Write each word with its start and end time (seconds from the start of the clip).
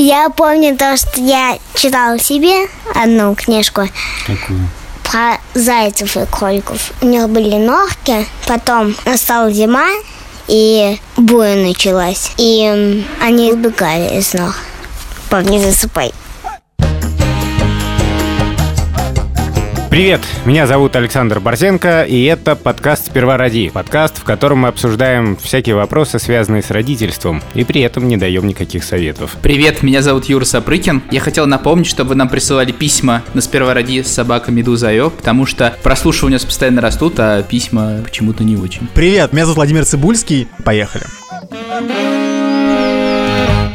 Я 0.00 0.30
помню 0.30 0.76
то, 0.76 0.96
что 0.96 1.20
я 1.20 1.58
читала 1.74 2.20
себе 2.20 2.68
одну 2.94 3.34
книжку. 3.34 3.88
Какую? 4.24 4.68
Про 5.02 5.38
зайцев 5.54 6.16
и 6.16 6.24
кроликов. 6.24 6.92
У 7.02 7.06
них 7.06 7.28
были 7.28 7.56
ножки, 7.56 8.24
потом 8.46 8.94
настала 9.04 9.50
зима, 9.50 9.88
и 10.46 11.00
буря 11.16 11.56
началась. 11.56 12.30
И 12.36 13.04
они 13.20 13.50
избегали 13.50 14.20
из 14.20 14.34
ног. 14.34 14.54
Помни, 15.30 15.58
засыпай. 15.58 16.14
Привет, 19.98 20.20
меня 20.44 20.68
зовут 20.68 20.94
Александр 20.94 21.40
Борзенко, 21.40 22.04
и 22.04 22.22
это 22.22 22.54
подкаст 22.54 23.06
«Сперва 23.06 23.36
ради». 23.36 23.68
Подкаст, 23.68 24.18
в 24.18 24.22
котором 24.22 24.58
мы 24.58 24.68
обсуждаем 24.68 25.36
всякие 25.36 25.74
вопросы, 25.74 26.20
связанные 26.20 26.62
с 26.62 26.70
родительством, 26.70 27.42
и 27.54 27.64
при 27.64 27.80
этом 27.80 28.06
не 28.06 28.16
даем 28.16 28.46
никаких 28.46 28.84
советов. 28.84 29.34
Привет, 29.42 29.82
меня 29.82 30.00
зовут 30.00 30.26
Юра 30.26 30.44
Сапрыкин. 30.44 31.02
Я 31.10 31.18
хотел 31.18 31.48
напомнить, 31.48 31.88
чтобы 31.88 32.10
вы 32.10 32.14
нам 32.14 32.28
присылали 32.28 32.70
письма 32.70 33.24
на 33.34 33.40
«Сперва 33.40 33.74
ради» 33.74 34.02
собака 34.02 34.52
Медуза.io, 34.52 35.10
потому 35.10 35.46
что 35.46 35.74
прослушивания 35.82 36.36
у 36.36 36.38
нас 36.38 36.44
постоянно 36.44 36.80
растут, 36.80 37.14
а 37.18 37.42
письма 37.42 37.98
почему-то 38.04 38.44
не 38.44 38.56
очень. 38.56 38.86
Привет, 38.94 39.32
меня 39.32 39.46
зовут 39.46 39.56
Владимир 39.56 39.84
Цибульский. 39.84 40.46
Поехали. 40.64 41.06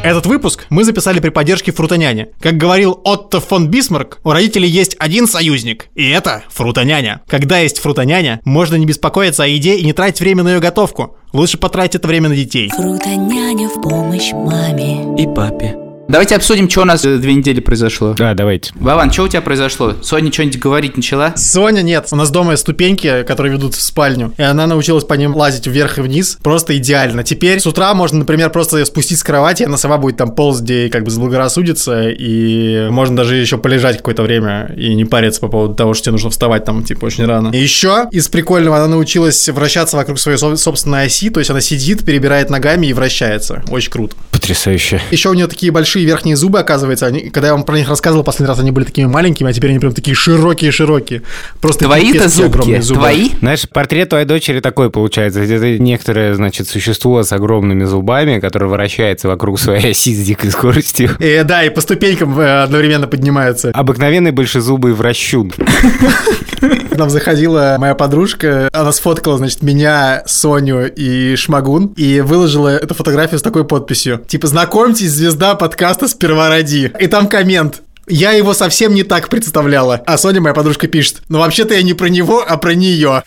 Этот 0.04 0.26
выпуск 0.26 0.66
мы 0.68 0.84
записали 0.84 1.18
при 1.18 1.30
поддержке 1.30 1.72
Фрутоняни. 1.72 2.26
Как 2.38 2.58
говорил 2.58 3.00
Отто 3.04 3.40
фон 3.40 3.68
Бисмарк, 3.68 4.18
у 4.22 4.32
родителей 4.32 4.68
есть 4.68 4.96
один 4.98 5.26
союзник, 5.26 5.86
и 5.94 6.06
это 6.10 6.44
Фрутоняня. 6.50 7.22
Когда 7.26 7.60
есть 7.60 7.78
Фрутоняня, 7.78 8.42
можно 8.44 8.74
не 8.74 8.84
беспокоиться 8.84 9.44
о 9.44 9.46
еде 9.46 9.76
и 9.76 9.84
не 9.84 9.94
тратить 9.94 10.20
время 10.20 10.42
на 10.42 10.52
ее 10.52 10.60
готовку. 10.60 11.16
Лучше 11.32 11.56
потратить 11.56 11.94
это 11.94 12.06
время 12.06 12.28
на 12.28 12.36
детей. 12.36 12.68
Фрутоняня 12.68 13.66
в 13.70 13.80
помощь 13.80 14.30
маме 14.32 15.16
и 15.16 15.26
папе. 15.26 15.83
Давайте 16.06 16.36
обсудим, 16.36 16.68
что 16.68 16.82
у 16.82 16.84
нас 16.84 17.04
э, 17.04 17.16
две 17.16 17.34
недели 17.34 17.60
произошло. 17.60 18.14
Да, 18.16 18.34
давайте. 18.34 18.72
Вован, 18.74 19.10
что 19.10 19.22
у 19.22 19.28
тебя 19.28 19.40
произошло? 19.40 19.94
Соня 20.02 20.30
что-нибудь 20.30 20.58
говорить 20.58 20.96
начала? 20.96 21.34
Соня 21.34 21.80
нет. 21.80 22.08
У 22.10 22.16
нас 22.16 22.30
дома 22.30 22.52
есть 22.52 22.62
ступеньки, 22.62 23.22
которые 23.22 23.54
ведут 23.54 23.74
в 23.74 23.80
спальню. 23.80 24.32
И 24.36 24.42
она 24.42 24.66
научилась 24.66 25.04
по 25.04 25.14
ним 25.14 25.34
лазить 25.34 25.66
вверх 25.66 25.98
и 25.98 26.02
вниз. 26.02 26.38
Просто 26.42 26.76
идеально. 26.76 27.24
Теперь 27.24 27.58
с 27.58 27.66
утра 27.66 27.94
можно, 27.94 28.18
например, 28.18 28.50
просто 28.50 28.84
спустить 28.84 29.18
с 29.18 29.22
кровати, 29.22 29.62
она 29.62 29.78
сама 29.78 29.96
будет 29.96 30.18
там 30.18 30.34
полз, 30.34 30.60
где 30.60 30.90
как 30.90 31.04
бы 31.04 31.10
заблагорассудится. 31.10 32.10
И 32.10 32.88
можно 32.90 33.16
даже 33.16 33.36
еще 33.36 33.56
полежать 33.56 33.96
какое-то 33.96 34.22
время 34.22 34.74
и 34.76 34.94
не 34.94 35.06
париться 35.06 35.40
по 35.40 35.48
поводу 35.48 35.74
того, 35.74 35.94
что 35.94 36.04
тебе 36.04 36.12
нужно 36.12 36.28
вставать 36.30 36.64
там, 36.64 36.84
типа, 36.84 37.06
очень 37.06 37.24
рано. 37.24 37.48
И 37.48 37.58
еще 37.58 38.08
из 38.12 38.28
прикольного 38.28 38.76
она 38.76 38.88
научилась 38.88 39.48
вращаться 39.48 39.96
вокруг 39.96 40.18
своей 40.18 40.36
собственной 40.36 41.06
оси. 41.06 41.30
То 41.30 41.40
есть 41.40 41.50
она 41.50 41.62
сидит, 41.62 42.04
перебирает 42.04 42.50
ногами 42.50 42.88
и 42.88 42.92
вращается. 42.92 43.64
Очень 43.70 43.90
круто. 43.90 44.16
Потрясающе. 44.30 45.00
Еще 45.10 45.30
у 45.30 45.34
нее 45.34 45.46
такие 45.46 45.72
большие 45.72 45.93
верхние 46.02 46.36
зубы, 46.36 46.58
оказывается, 46.58 47.06
они, 47.06 47.30
когда 47.30 47.48
я 47.48 47.54
вам 47.54 47.64
про 47.64 47.76
них 47.76 47.88
рассказывал 47.88 48.24
последний 48.24 48.48
раз, 48.48 48.58
они 48.58 48.70
были 48.70 48.84
такими 48.84 49.06
маленькими, 49.06 49.50
а 49.50 49.52
теперь 49.52 49.70
они 49.70 49.78
прям 49.78 49.92
такие 49.92 50.14
широкие-широкие. 50.14 51.22
Просто 51.60 51.84
Твои-то 51.84 52.28
зубки, 52.28 52.80
зубы. 52.80 53.00
твои? 53.00 53.30
Знаешь, 53.40 53.68
портрет 53.68 54.08
твоей 54.10 54.26
дочери 54.26 54.60
такой 54.60 54.90
получается. 54.90 55.40
Это 55.40 55.78
некоторое, 55.78 56.34
значит, 56.34 56.68
существо 56.68 57.22
с 57.22 57.32
огромными 57.32 57.84
зубами, 57.84 58.40
которое 58.40 58.66
вращается 58.66 59.28
вокруг 59.28 59.60
своей 59.60 59.90
оси 59.90 60.14
с 60.14 60.24
дикой 60.24 60.50
скоростью. 60.50 61.10
И, 61.18 61.42
да, 61.44 61.62
и 61.64 61.70
по 61.70 61.80
ступенькам 61.80 62.38
э, 62.40 62.62
одновременно 62.62 63.06
поднимается. 63.06 63.70
Обыкновенный 63.74 64.30
большезубый 64.32 64.92
вращун. 64.94 65.50
К 65.50 66.96
нам 66.96 67.10
заходила 67.10 67.76
моя 67.78 67.94
подружка, 67.94 68.68
она 68.72 68.92
сфоткала, 68.92 69.36
значит, 69.38 69.62
меня, 69.62 70.22
Соню 70.26 70.90
и 70.92 71.36
Шмагун, 71.36 71.88
и 71.96 72.20
выложила 72.20 72.68
эту 72.68 72.94
фотографию 72.94 73.38
с 73.38 73.42
такой 73.42 73.64
подписью. 73.64 74.22
Типа, 74.26 74.46
знакомьтесь, 74.46 75.10
звезда 75.10 75.54
подкаста 75.56 75.83
«Сперва 76.08 76.48
ради». 76.48 76.92
И 76.98 77.06
там 77.06 77.28
коммент. 77.28 77.82
Я 78.06 78.32
его 78.32 78.52
совсем 78.54 78.94
не 78.94 79.02
так 79.02 79.28
представляла. 79.28 80.02
А 80.06 80.18
Соня, 80.18 80.40
моя 80.40 80.54
подружка, 80.54 80.88
пишет, 80.88 81.22
ну 81.28 81.38
вообще-то 81.38 81.74
я 81.74 81.82
не 81.82 81.94
про 81.94 82.08
него, 82.08 82.44
а 82.46 82.56
про 82.56 82.74
нее. 82.74 83.22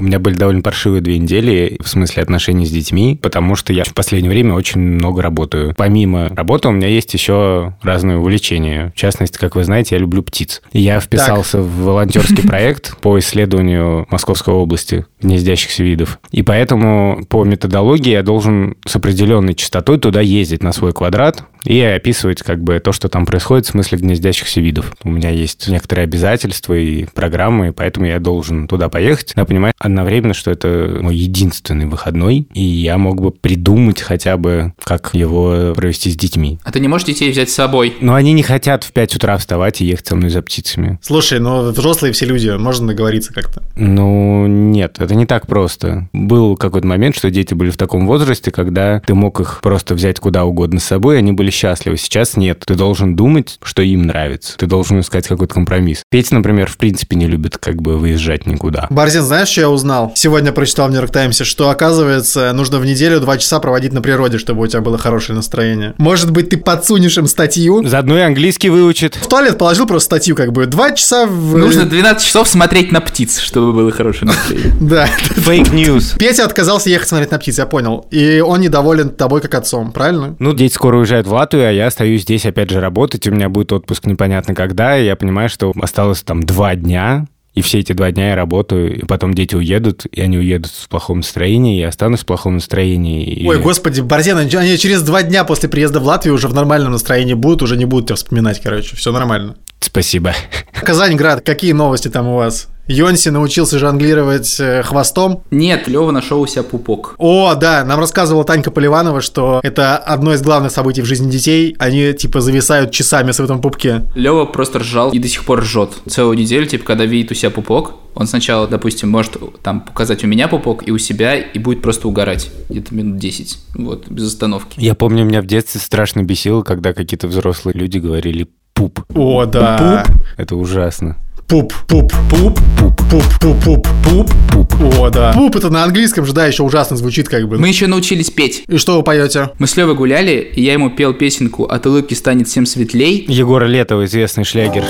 У 0.00 0.02
меня 0.02 0.18
были 0.18 0.34
довольно 0.34 0.62
паршивые 0.62 1.02
две 1.02 1.18
недели 1.18 1.76
в 1.78 1.88
смысле 1.88 2.22
отношений 2.22 2.64
с 2.64 2.70
детьми, 2.70 3.18
потому 3.20 3.54
что 3.54 3.74
я 3.74 3.84
в 3.84 3.92
последнее 3.92 4.30
время 4.30 4.54
очень 4.54 4.80
много 4.80 5.20
работаю. 5.20 5.74
Помимо 5.76 6.30
работы 6.30 6.68
у 6.68 6.72
меня 6.72 6.88
есть 6.88 7.12
еще 7.12 7.74
разные 7.82 8.16
увлечения. 8.16 8.92
В 8.96 8.98
частности, 8.98 9.36
как 9.36 9.56
вы 9.56 9.64
знаете, 9.64 9.96
я 9.96 10.00
люблю 10.00 10.22
птиц. 10.22 10.62
Я 10.72 11.00
вписался 11.00 11.58
так. 11.58 11.66
в 11.66 11.84
волонтерский 11.84 12.48
проект 12.48 12.96
по 13.00 13.18
исследованию 13.18 14.06
Московской 14.10 14.54
области 14.54 15.04
гнездящихся 15.20 15.82
видов. 15.82 16.18
И 16.30 16.42
поэтому 16.42 17.22
по 17.28 17.44
методологии 17.44 18.12
я 18.12 18.22
должен 18.22 18.76
с 18.86 18.96
определенной 18.96 19.54
частотой 19.54 19.98
туда 19.98 20.22
ездить 20.22 20.62
на 20.62 20.72
свой 20.72 20.94
квадрат 20.94 21.44
и 21.64 21.80
описывать 21.80 22.42
как 22.42 22.62
бы 22.62 22.78
то, 22.80 22.92
что 22.92 23.08
там 23.08 23.26
происходит 23.26 23.66
в 23.66 23.70
смысле 23.70 23.98
гнездящихся 23.98 24.60
видов. 24.60 24.94
У 25.04 25.10
меня 25.10 25.30
есть 25.30 25.68
некоторые 25.68 26.04
обязательства 26.04 26.74
и 26.74 27.04
программы, 27.04 27.72
поэтому 27.72 28.06
я 28.06 28.18
должен 28.18 28.68
туда 28.68 28.88
поехать, 28.88 29.32
но 29.36 29.46
понимать 29.46 29.74
одновременно, 29.78 30.34
что 30.34 30.50
это 30.50 30.98
мой 31.00 31.16
единственный 31.16 31.86
выходной, 31.86 32.46
и 32.52 32.62
я 32.62 32.98
мог 32.98 33.20
бы 33.20 33.30
придумать 33.30 34.00
хотя 34.00 34.36
бы, 34.36 34.72
как 34.82 35.10
его 35.12 35.72
провести 35.74 36.10
с 36.10 36.16
детьми. 36.16 36.58
А 36.64 36.72
ты 36.72 36.80
не 36.80 36.88
можешь 36.88 37.06
детей 37.06 37.30
взять 37.30 37.50
с 37.50 37.54
собой? 37.54 37.94
Но 38.00 38.14
они 38.14 38.32
не 38.32 38.42
хотят 38.42 38.84
в 38.84 38.92
5 38.92 39.16
утра 39.16 39.36
вставать 39.38 39.80
и 39.80 39.86
ехать 39.86 40.06
со 40.06 40.16
мной 40.16 40.30
за 40.30 40.42
птицами. 40.42 40.98
Слушай, 41.02 41.40
ну 41.40 41.70
взрослые 41.70 42.12
все 42.12 42.26
люди, 42.26 42.48
можно 42.56 42.88
договориться 42.88 43.32
как-то. 43.32 43.62
Ну, 43.76 44.46
нет, 44.46 44.96
это 44.98 45.14
не 45.14 45.26
так 45.26 45.46
просто. 45.46 46.08
Был 46.12 46.56
какой-то 46.56 46.86
момент, 46.86 47.16
что 47.16 47.30
дети 47.30 47.54
были 47.54 47.70
в 47.70 47.76
таком 47.76 48.06
возрасте, 48.06 48.50
когда 48.50 49.00
ты 49.00 49.14
мог 49.14 49.40
их 49.40 49.60
просто 49.62 49.94
взять 49.94 50.20
куда 50.20 50.44
угодно 50.44 50.80
с 50.80 50.84
собой, 50.84 51.18
они 51.18 51.32
были 51.32 51.49
счастливы. 51.50 51.96
Сейчас 51.96 52.36
нет. 52.36 52.62
Ты 52.66 52.74
должен 52.74 53.16
думать, 53.16 53.58
что 53.62 53.82
им 53.82 54.02
нравится. 54.06 54.56
Ты 54.56 54.66
должен 54.66 55.00
искать 55.00 55.26
какой-то 55.26 55.54
компромисс. 55.54 56.02
Петя, 56.10 56.34
например, 56.34 56.68
в 56.68 56.76
принципе 56.76 57.16
не 57.16 57.26
любит 57.26 57.58
как 57.58 57.80
бы 57.80 57.96
выезжать 57.96 58.46
никуда. 58.46 58.86
Барзин, 58.90 59.22
знаешь, 59.22 59.48
что 59.48 59.62
я 59.62 59.70
узнал? 59.70 60.12
Сегодня 60.14 60.52
прочитал 60.52 60.88
в 60.88 60.90
Нью-Йорк 60.90 61.12
Таймсе, 61.12 61.44
что, 61.44 61.70
оказывается, 61.70 62.52
нужно 62.52 62.78
в 62.78 62.86
неделю 62.86 63.20
два 63.20 63.38
часа 63.38 63.60
проводить 63.60 63.92
на 63.92 64.02
природе, 64.02 64.38
чтобы 64.38 64.62
у 64.62 64.66
тебя 64.66 64.80
было 64.80 64.98
хорошее 64.98 65.36
настроение. 65.36 65.94
Может 65.98 66.30
быть, 66.30 66.50
ты 66.50 66.56
подсунешь 66.56 67.18
им 67.18 67.26
статью? 67.26 67.86
Заодно 67.86 68.18
и 68.18 68.22
английский 68.22 68.70
выучит. 68.70 69.16
В 69.16 69.28
туалет 69.28 69.58
положил 69.58 69.86
просто 69.86 70.06
статью, 70.06 70.36
как 70.36 70.52
бы, 70.52 70.66
два 70.66 70.92
часа 70.92 71.26
в... 71.26 71.56
Нужно 71.56 71.84
12 71.84 72.24
часов 72.26 72.48
смотреть 72.48 72.92
на 72.92 73.00
птиц, 73.00 73.38
чтобы 73.38 73.72
было 73.72 73.90
хорошее 73.90 74.28
настроение. 74.32 74.74
Да. 74.80 75.06
Фейк 75.06 75.68
news. 75.68 76.18
Петя 76.18 76.44
отказался 76.44 76.90
ехать 76.90 77.08
смотреть 77.08 77.30
на 77.30 77.38
птиц, 77.38 77.58
я 77.58 77.66
понял. 77.66 78.06
И 78.10 78.40
он 78.40 78.60
недоволен 78.60 79.10
тобой 79.10 79.40
как 79.40 79.54
отцом, 79.54 79.92
правильно? 79.92 80.36
Ну, 80.38 80.52
дети 80.52 80.74
скоро 80.74 80.98
уезжают 80.98 81.26
в 81.26 81.30
Латвию, 81.40 81.68
а 81.68 81.72
я 81.72 81.86
остаюсь 81.86 82.22
здесь 82.22 82.44
опять 82.44 82.68
же 82.68 82.80
работать. 82.80 83.26
У 83.26 83.30
меня 83.30 83.48
будет 83.48 83.72
отпуск 83.72 84.04
непонятно 84.04 84.54
когда, 84.54 84.98
и 84.98 85.06
я 85.06 85.16
понимаю, 85.16 85.48
что 85.48 85.72
осталось 85.80 86.20
там 86.20 86.42
два 86.42 86.74
дня, 86.74 87.26
и 87.54 87.62
все 87.62 87.78
эти 87.78 87.94
два 87.94 88.12
дня 88.12 88.30
я 88.30 88.36
работаю, 88.36 88.94
и 88.94 89.06
потом 89.06 89.32
дети 89.32 89.54
уедут, 89.54 90.04
и 90.04 90.20
они 90.20 90.36
уедут 90.36 90.70
в 90.70 90.88
плохом 90.90 91.18
настроении, 91.18 91.76
и 91.76 91.80
я 91.80 91.88
останусь 91.88 92.20
в 92.20 92.26
плохом 92.26 92.54
настроении. 92.54 93.24
И... 93.24 93.48
Ой, 93.48 93.58
господи, 93.58 94.02
Борзен, 94.02 94.36
они 94.36 94.76
через 94.76 95.00
два 95.00 95.22
дня 95.22 95.44
после 95.44 95.70
приезда 95.70 95.98
в 96.00 96.04
Латвию 96.04 96.34
уже 96.34 96.46
в 96.46 96.52
нормальном 96.52 96.92
настроении 96.92 97.32
будут, 97.32 97.62
уже 97.62 97.78
не 97.78 97.86
будут 97.86 98.08
тебя 98.08 98.16
вспоминать, 98.16 98.60
короче, 98.60 98.94
все 98.94 99.10
нормально. 99.10 99.56
Спасибо. 99.80 100.34
Казань-Град, 100.82 101.44
какие 101.44 101.72
новости 101.72 102.08
там 102.08 102.28
у 102.28 102.36
вас? 102.36 102.68
Йонси 102.90 103.28
научился 103.28 103.78
жонглировать 103.78 104.58
э, 104.58 104.82
хвостом. 104.82 105.44
Нет, 105.52 105.86
Лева 105.86 106.10
нашел 106.10 106.40
у 106.40 106.46
себя 106.48 106.64
пупок. 106.64 107.14
О, 107.18 107.54
да, 107.54 107.84
нам 107.84 108.00
рассказывала 108.00 108.44
Танька 108.44 108.72
Поливанова, 108.72 109.20
что 109.20 109.60
это 109.62 109.96
одно 109.96 110.34
из 110.34 110.42
главных 110.42 110.72
событий 110.72 111.00
в 111.00 111.04
жизни 111.04 111.30
детей. 111.30 111.76
Они, 111.78 112.12
типа, 112.12 112.40
зависают 112.40 112.90
часами 112.90 113.30
в 113.30 113.38
этом 113.38 113.60
пупке. 113.60 114.06
Лева 114.16 114.44
просто 114.44 114.80
ржал 114.80 115.12
и 115.12 115.20
до 115.20 115.28
сих 115.28 115.44
пор 115.44 115.60
ржет. 115.60 115.90
Целую 116.08 116.36
неделю, 116.36 116.66
типа, 116.66 116.84
когда 116.84 117.04
видит 117.04 117.30
у 117.30 117.34
себя 117.34 117.50
пупок, 117.50 117.94
он 118.16 118.26
сначала, 118.26 118.66
допустим, 118.66 119.08
может 119.08 119.36
там 119.62 119.82
показать 119.82 120.24
у 120.24 120.26
меня 120.26 120.48
пупок 120.48 120.82
и 120.86 120.90
у 120.90 120.98
себя, 120.98 121.36
и 121.36 121.58
будет 121.60 121.82
просто 121.82 122.08
угорать. 122.08 122.50
Где-то 122.68 122.92
минут 122.92 123.18
10. 123.18 123.58
Вот, 123.76 124.08
без 124.08 124.26
остановки. 124.26 124.80
Я 124.80 124.96
помню, 124.96 125.24
меня 125.24 125.42
в 125.42 125.46
детстве 125.46 125.80
страшно 125.80 126.24
бесило, 126.24 126.62
когда 126.62 126.92
какие-то 126.92 127.28
взрослые 127.28 127.74
люди 127.78 127.98
говорили 127.98 128.48
пуп. 128.80 129.00
О, 129.14 129.44
да. 129.44 130.04
Пуп. 130.06 130.16
Это 130.38 130.56
ужасно. 130.56 131.16
Пуп, 131.46 131.74
пуп, 131.86 132.12
пуп, 132.30 132.58
пуп, 132.78 132.96
пуп, 133.10 133.24
пуп, 133.40 133.62
пуп, 133.62 133.88
пуп, 134.04 134.30
пуп. 134.50 134.74
О, 134.98 135.10
да. 135.10 135.32
Пуп 135.34 135.56
это 135.56 135.68
на 135.68 135.84
английском 135.84 136.24
же, 136.24 136.32
да, 136.32 136.46
еще 136.46 136.62
ужасно 136.62 136.96
звучит 136.96 137.28
как 137.28 137.46
бы. 137.46 137.58
Мы 137.58 137.68
еще 137.68 137.88
научились 137.88 138.30
петь. 138.30 138.64
И 138.68 138.78
что 138.78 138.96
вы 138.96 139.02
поете? 139.02 139.50
Мы 139.58 139.66
с 139.66 139.76
Левой 139.76 139.94
гуляли, 139.94 140.50
и 140.54 140.62
я 140.62 140.72
ему 140.72 140.90
пел 140.90 141.12
песенку 141.12 141.64
«От 141.64 141.86
улыбки 141.86 142.14
станет 142.14 142.48
всем 142.48 142.64
светлей». 142.64 143.26
Егора 143.28 143.66
Летова, 143.66 144.06
известный 144.06 144.44
шлягер. 144.44 144.84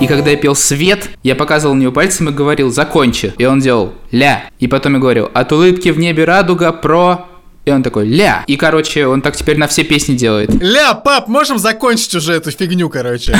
И 0.00 0.06
когда 0.06 0.30
я 0.30 0.36
пел 0.36 0.56
«Свет», 0.56 1.10
я 1.22 1.36
показывал 1.36 1.74
на 1.74 1.82
него 1.82 1.92
пальцем 1.92 2.30
и 2.30 2.32
говорил 2.32 2.72
«Закончи». 2.72 3.32
И 3.36 3.44
он 3.44 3.60
делал 3.60 3.92
«Ля». 4.10 4.44
И 4.58 4.66
потом 4.66 4.94
я 4.94 4.98
говорил 4.98 5.30
«От 5.34 5.52
улыбки 5.52 5.90
в 5.90 5.98
небе 5.98 6.24
радуга 6.24 6.72
про...» 6.72 7.26
И 7.70 7.72
он 7.72 7.84
такой, 7.84 8.08
ля. 8.08 8.42
И, 8.48 8.56
короче, 8.56 9.06
он 9.06 9.22
так 9.22 9.36
теперь 9.36 9.56
на 9.56 9.68
все 9.68 9.84
песни 9.84 10.16
делает. 10.16 10.50
Ля, 10.60 10.92
пап, 10.94 11.28
можем 11.28 11.56
закончить 11.56 12.12
уже 12.16 12.32
эту 12.32 12.50
фигню, 12.50 12.88
короче? 12.90 13.36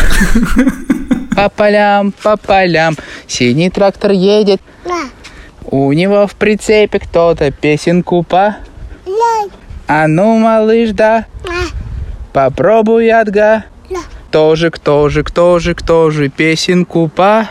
По 1.35 1.49
полям, 1.49 2.13
по 2.13 2.37
полям, 2.37 2.97
синий 3.27 3.71
трактор 3.71 4.13
едет. 4.13 4.61
У 5.65 5.93
него 5.93 6.29
в 6.29 6.35
прицепе 6.37 7.01
кто-то 7.01 7.51
песенку 7.51 8.23
по... 8.23 8.57
А 9.89 10.07
ну, 10.07 10.39
малыш, 10.39 10.91
да? 10.91 11.27
Попробуй, 12.33 13.11
Адга. 13.11 13.65
Тоже, 14.31 14.71
кто 14.71 15.09
же, 15.09 15.25
кто 15.25 15.59
же, 15.59 15.75
кто 15.75 16.11
же 16.11 16.29
песенку 16.29 17.09
по... 17.09 17.49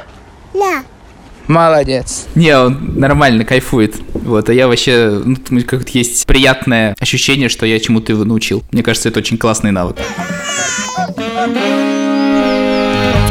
Молодец. 1.50 2.28
Не, 2.36 2.56
он 2.56 3.00
нормально 3.00 3.44
кайфует. 3.44 3.96
Вот, 4.14 4.50
а 4.50 4.54
я 4.54 4.68
вообще, 4.68 5.20
ну, 5.26 5.36
как-то 5.66 5.90
есть 5.98 6.28
приятное 6.28 6.96
ощущение, 7.00 7.50
что 7.50 7.66
я 7.66 7.80
чему-то 7.80 8.12
его 8.12 8.24
научил. 8.24 8.64
Мне 8.72 8.84
кажется, 8.84 9.10
это 9.10 9.18
очень 9.18 9.40
классный 9.40 9.72
навык. 9.72 9.98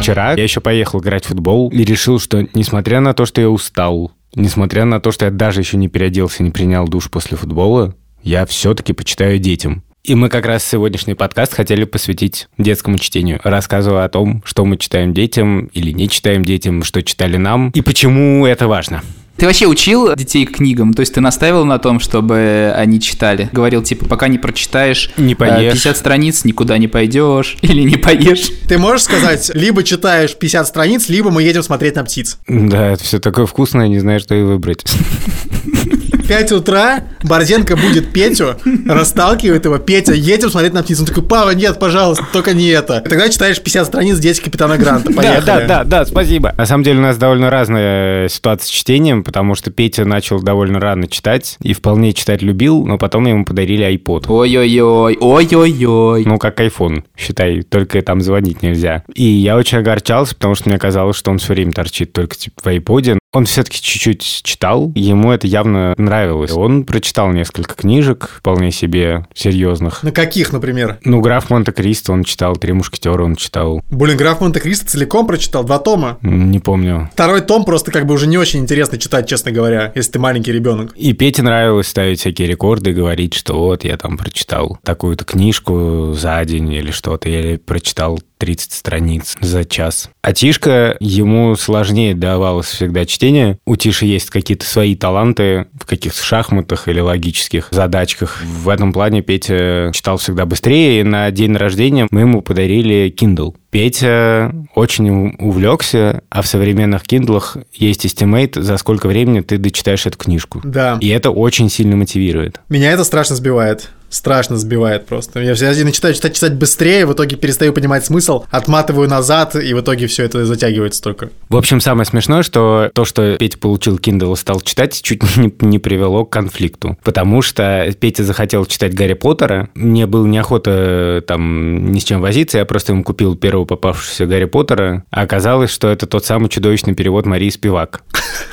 Вчера 0.01 0.33
я 0.33 0.43
еще 0.43 0.61
поехал 0.61 0.99
играть 0.99 1.27
в 1.27 1.29
футбол 1.29 1.71
и 1.71 1.85
решил, 1.85 2.19
что 2.19 2.45
несмотря 2.55 2.99
на 2.99 3.15
то, 3.15 3.25
что 3.25 3.41
я 3.41 3.49
устал, 3.49 4.11
несмотря 4.35 4.85
на 4.85 5.01
то, 5.01 5.13
что 5.13 5.27
я 5.27 5.31
даже 5.31 5.61
еще 5.61 5.77
не 5.77 5.87
переоделся, 5.87 6.43
не 6.43 6.51
принял 6.51 6.89
душ 6.89 7.11
после 7.11 7.37
футбола, 7.37 7.95
я 8.25 8.47
все-таки 8.47 8.95
почитаю 8.95 9.39
детям. 9.39 9.85
И 10.05 10.15
мы 10.15 10.29
как 10.29 10.47
раз 10.47 10.65
сегодняшний 10.65 11.15
подкаст 11.15 11.55
хотели 11.55 11.85
посвятить 11.85 12.49
детскому 12.57 12.99
чтению, 12.99 13.41
рассказывая 13.43 14.05
о 14.05 14.09
том, 14.09 14.43
что 14.45 14.65
мы 14.65 14.77
читаем 14.77 15.13
детям 15.13 15.67
или 15.67 15.91
не 15.91 16.09
читаем 16.09 16.45
детям, 16.45 16.83
что 16.85 17.03
читали 17.03 17.37
нам 17.37 17.71
и 17.71 17.83
почему 17.83 18.47
это 18.47 18.69
важно. 18.69 19.03
Ты 19.37 19.47
вообще 19.47 19.67
учил 19.67 20.17
детей 20.17 20.47
книгам? 20.47 20.95
То 20.95 21.01
есть 21.01 21.15
ты 21.15 21.21
настаивал 21.21 21.65
на 21.65 21.79
том, 21.79 22.01
чтобы 22.01 22.73
они 22.75 23.01
читали? 23.01 23.49
Говорил, 23.53 23.85
типа, 23.85 24.07
пока 24.07 24.27
не 24.27 24.37
прочитаешь 24.37 25.11
Не 25.17 25.35
э, 25.35 25.37
поешь. 25.37 25.75
50 25.75 25.97
страниц, 25.97 26.45
никуда 26.45 26.77
не 26.77 26.89
пойдешь 26.89 27.57
или 27.63 27.83
не 27.83 27.97
поешь. 27.97 28.51
Ты 28.67 28.79
можешь 28.79 29.05
сказать, 29.05 29.53
либо 29.55 29.85
читаешь 29.85 30.35
50 30.35 30.67
страниц, 30.67 31.09
либо 31.09 31.31
мы 31.31 31.45
едем 31.45 31.63
смотреть 31.63 31.95
на 31.95 32.05
птиц. 32.05 32.39
Да, 32.49 32.89
это 32.89 33.05
все 33.05 33.21
такое 33.21 33.47
вкусное, 33.47 33.87
не 33.87 34.01
знаю, 34.01 34.19
что 34.19 34.35
и 34.35 34.43
выбрать. 34.43 34.85
В 36.29 36.31
5 36.31 36.53
утра 36.53 37.05
Борзенко 37.23 37.75
будет 37.75 38.13
Петю, 38.13 38.57
расталкивает 38.87 39.65
его, 39.65 39.79
Петя, 39.79 40.13
едем 40.13 40.51
смотреть 40.51 40.75
на 40.75 40.83
птиц. 40.83 41.01
Он 41.01 41.07
такой, 41.07 41.23
папа, 41.23 41.55
нет, 41.55 41.79
пожалуйста, 41.79 42.23
только 42.35 42.53
не 42.53 42.67
это. 42.67 43.01
Тогда 43.01 43.31
читаешь 43.31 43.59
50 43.59 43.87
страниц 43.87 44.19
«Дети 44.19 44.43
капитана 44.43 44.77
Гранта». 44.77 45.11
Поехали. 45.11 45.47
Да, 45.47 45.61
да, 45.61 45.67
да, 45.67 45.85
да, 45.85 46.05
спасибо. 46.05 46.53
На 46.59 46.67
самом 46.67 46.85
деле 46.85 46.99
у 46.99 47.01
нас 47.01 47.17
довольно 47.17 47.49
разная 47.49 48.29
ситуация 48.29 48.67
с 48.67 48.69
чтением, 48.69 49.25
потому 49.25 49.55
что 49.55 49.71
Петя 49.71 50.05
начал 50.05 50.43
довольно 50.43 50.79
рано 50.79 51.09
читать 51.09 51.57
и 51.63 51.73
вполне 51.73 52.13
читать 52.13 52.43
любил, 52.43 52.85
но 52.85 52.99
потом 52.99 53.27
ему 53.27 53.47
подарили 53.47 53.91
iPod. 53.91 54.27
Ой-ой-ой, 54.29 55.17
ой-ой-ой. 55.19 56.27
Ну, 56.27 56.37
как 56.37 56.61
iPhone, 56.61 57.05
считай, 57.17 57.63
только 57.63 58.03
там 58.03 58.21
звонить 58.21 58.63
нельзя. 58.63 59.03
И 59.15 59.25
я 59.25 59.57
очень 59.57 59.79
огорчался, 59.79 60.35
потому 60.35 60.57
что 60.57 60.69
мне 60.69 60.79
казалось, 60.79 61.17
что 61.17 61.31
он 61.31 61.39
все 61.39 61.55
время 61.55 61.73
торчит 61.73 62.13
только 62.13 62.37
типа 62.37 62.61
в 62.65 62.67
iPod. 62.67 63.19
Он 63.35 63.45
все-таки 63.45 63.79
чуть-чуть 63.83 64.41
читал, 64.43 64.91
ему 64.95 65.33
это 65.33 65.47
явно 65.47 65.95
нравилось. 65.99 66.53
Он 66.53 66.85
прочитал 66.85 67.31
несколько 67.31 67.75
книжек, 67.75 68.31
вполне 68.39 68.71
себе 68.71 69.27
серьезных. 69.35 70.03
На 70.03 70.13
каких, 70.13 70.51
например? 70.55 70.99
Ну, 71.05 71.21
«Граф 71.21 71.51
Монте-Кристо» 71.51 72.13
он 72.13 72.25
читал, 72.25 72.57
«Три 72.57 72.73
мушкетера» 72.73 73.23
он 73.23 73.37
читал. 73.37 73.83
Блин, 73.91 74.17
граф 74.17 74.41
Монте-Кристо 74.41 74.87
целиком 74.87 75.27
прочитал, 75.27 75.63
два 75.63 75.79
тома. 75.79 76.17
Не 76.23 76.59
помню. 76.59 77.11
Второй 77.13 77.43
том 77.43 77.67
просто 77.67 77.93
как 77.93 78.07
бы 78.07 78.15
уже 78.15 78.27
не 78.27 78.39
очень 78.39 78.61
интересно 78.61 78.97
читать, 78.97 79.29
честно 79.29 79.53
говоря, 79.53 79.93
если 79.95 80.13
ты 80.13 80.19
маленький 80.19 80.53
ребенок. 80.53 80.93
И 80.97 81.13
Пете 81.13 81.43
нравилось 81.43 81.89
ставить 81.89 82.21
всякие 82.21 82.49
рекорды, 82.49 82.93
говорить, 82.93 83.35
что 83.35 83.59
вот 83.59 83.85
я 83.85 83.99
там 83.99 84.17
прочитал 84.17 84.79
такую-то 84.83 85.27
книжку 85.27 86.15
за 86.15 86.43
день 86.47 86.73
или 86.73 86.91
что-то, 86.91 87.29
или 87.29 87.59
прочитал 87.59 88.19
30 88.39 88.73
страниц 88.73 89.37
за 89.41 89.65
час. 89.65 90.11
А 90.23 90.33
Тишка, 90.33 90.97
ему 91.01 91.57
сложнее 91.57 92.15
давалось 92.15 92.67
всегда 92.67 93.05
чтение. 93.05 93.59
У 93.67 93.77
Тиши 93.77 94.07
есть 94.07 94.31
какие-то 94.31 94.65
свои 94.65 94.95
таланты 94.95 95.67
в 95.79 95.87
каких-то 95.87 96.23
шахматах 96.23 96.89
или 96.89 97.01
логических 97.01 97.69
задачках. 97.71 98.43
В 98.43 98.69
этом 98.69 98.93
плане 98.93 99.23
Петя 99.23 99.91
читал 99.93 100.19
всегда 100.19 100.47
быстрее, 100.47 101.01
и 101.01 101.05
на 101.05 101.31
день 101.31 101.57
рождения 101.57 102.07
мы 102.11 102.21
ему 102.21 102.43
подарили 102.43 103.15
Kindle. 103.17 103.55
Петя 103.71 104.55
очень 104.75 105.37
увлекся, 105.39 106.23
а 106.31 106.43
в 106.43 106.47
современных 106.47 107.03
киндлах 107.03 107.59
есть 107.73 108.07
estimate, 108.07 108.61
за 108.61 108.77
сколько 108.79 109.09
времени 109.09 109.41
ты 109.41 109.59
дочитаешь 109.59 110.07
эту 110.07 110.17
книжку. 110.17 110.61
Да. 110.65 110.99
И 111.01 111.09
это 111.09 111.31
очень 111.31 111.69
сильно 111.69 111.97
мотивирует. 111.97 112.61
Меня 112.69 112.93
это 112.93 113.05
страшно 113.05 113.37
сбивает. 113.37 113.91
Страшно 114.11 114.57
сбивает 114.57 115.07
просто. 115.07 115.41
Я 115.41 115.55
все 115.55 115.67
начинаю 115.85 116.15
читать, 116.15 116.35
читать 116.35 116.55
быстрее, 116.55 117.05
в 117.05 117.13
итоге 117.13 117.37
перестаю 117.37 117.75
понимать 117.75 118.07
смысл, 118.07 118.45
отматываю 118.51 119.09
назад, 119.09 119.55
и 119.55 119.75
в 119.75 119.81
итоге 119.81 120.07
все 120.07 120.25
это 120.25 120.47
затягивается 120.47 121.03
только. 121.03 121.29
В 121.51 121.57
общем, 121.57 121.81
самое 121.81 122.07
смешное, 122.07 122.43
что 122.43 122.91
то, 122.95 123.05
что 123.05 123.37
Петя 123.37 123.59
получил 123.59 123.99
Kindle 123.99 124.33
и 124.33 124.37
стал 124.37 124.63
читать, 124.63 125.01
чуть 125.03 125.23
не, 125.37 125.53
не 125.61 125.79
привело 125.79 126.25
к 126.25 126.31
конфликту. 126.31 126.97
Потому 127.05 127.43
что 127.43 127.93
Петя 128.01 128.25
захотел 128.25 128.65
читать 128.65 128.95
Гарри 128.95 129.13
Поттера. 129.13 129.69
Мне 129.75 130.07
было 130.07 130.27
неохота 130.27 131.23
там 131.27 131.93
ни 131.93 131.99
с 131.99 132.05
чем 132.05 132.23
возиться, 132.23 132.59
я 132.59 132.65
просто 132.65 132.93
ему 132.93 133.05
купил 133.05 133.37
первого 133.59 133.65
попавшегося 133.65 134.27
Гарри 134.27 134.45
Поттера. 134.45 135.05
А 135.11 135.23
оказалось, 135.23 135.71
что 135.71 135.89
это 135.89 136.07
тот 136.07 136.25
самый 136.25 136.49
чудовищный 136.49 136.95
перевод 136.95 137.27
Марии 137.27 137.51
Спивак. 137.51 138.03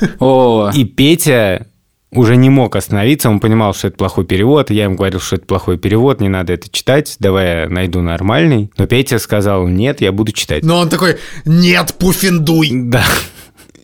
И 0.74 0.84
Петя 0.84 1.66
уже 2.12 2.36
не 2.36 2.50
мог 2.50 2.76
остановиться, 2.76 3.28
он 3.28 3.40
понимал, 3.40 3.74
что 3.74 3.88
это 3.88 3.96
плохой 3.96 4.24
перевод, 4.24 4.70
я 4.70 4.84
ему 4.84 4.96
говорил, 4.96 5.20
что 5.20 5.36
это 5.36 5.46
плохой 5.46 5.76
перевод, 5.76 6.20
не 6.20 6.28
надо 6.28 6.52
это 6.52 6.68
читать, 6.70 7.16
давай 7.18 7.62
я 7.62 7.68
найду 7.68 8.00
нормальный. 8.00 8.70
Но 8.78 8.86
Петя 8.86 9.18
сказал, 9.18 9.66
нет, 9.66 10.00
я 10.00 10.12
буду 10.12 10.32
читать. 10.32 10.64
Но 10.64 10.78
он 10.78 10.88
такой, 10.88 11.16
нет, 11.44 11.94
пуффиндуй. 11.98 12.70
Да. 12.86 13.04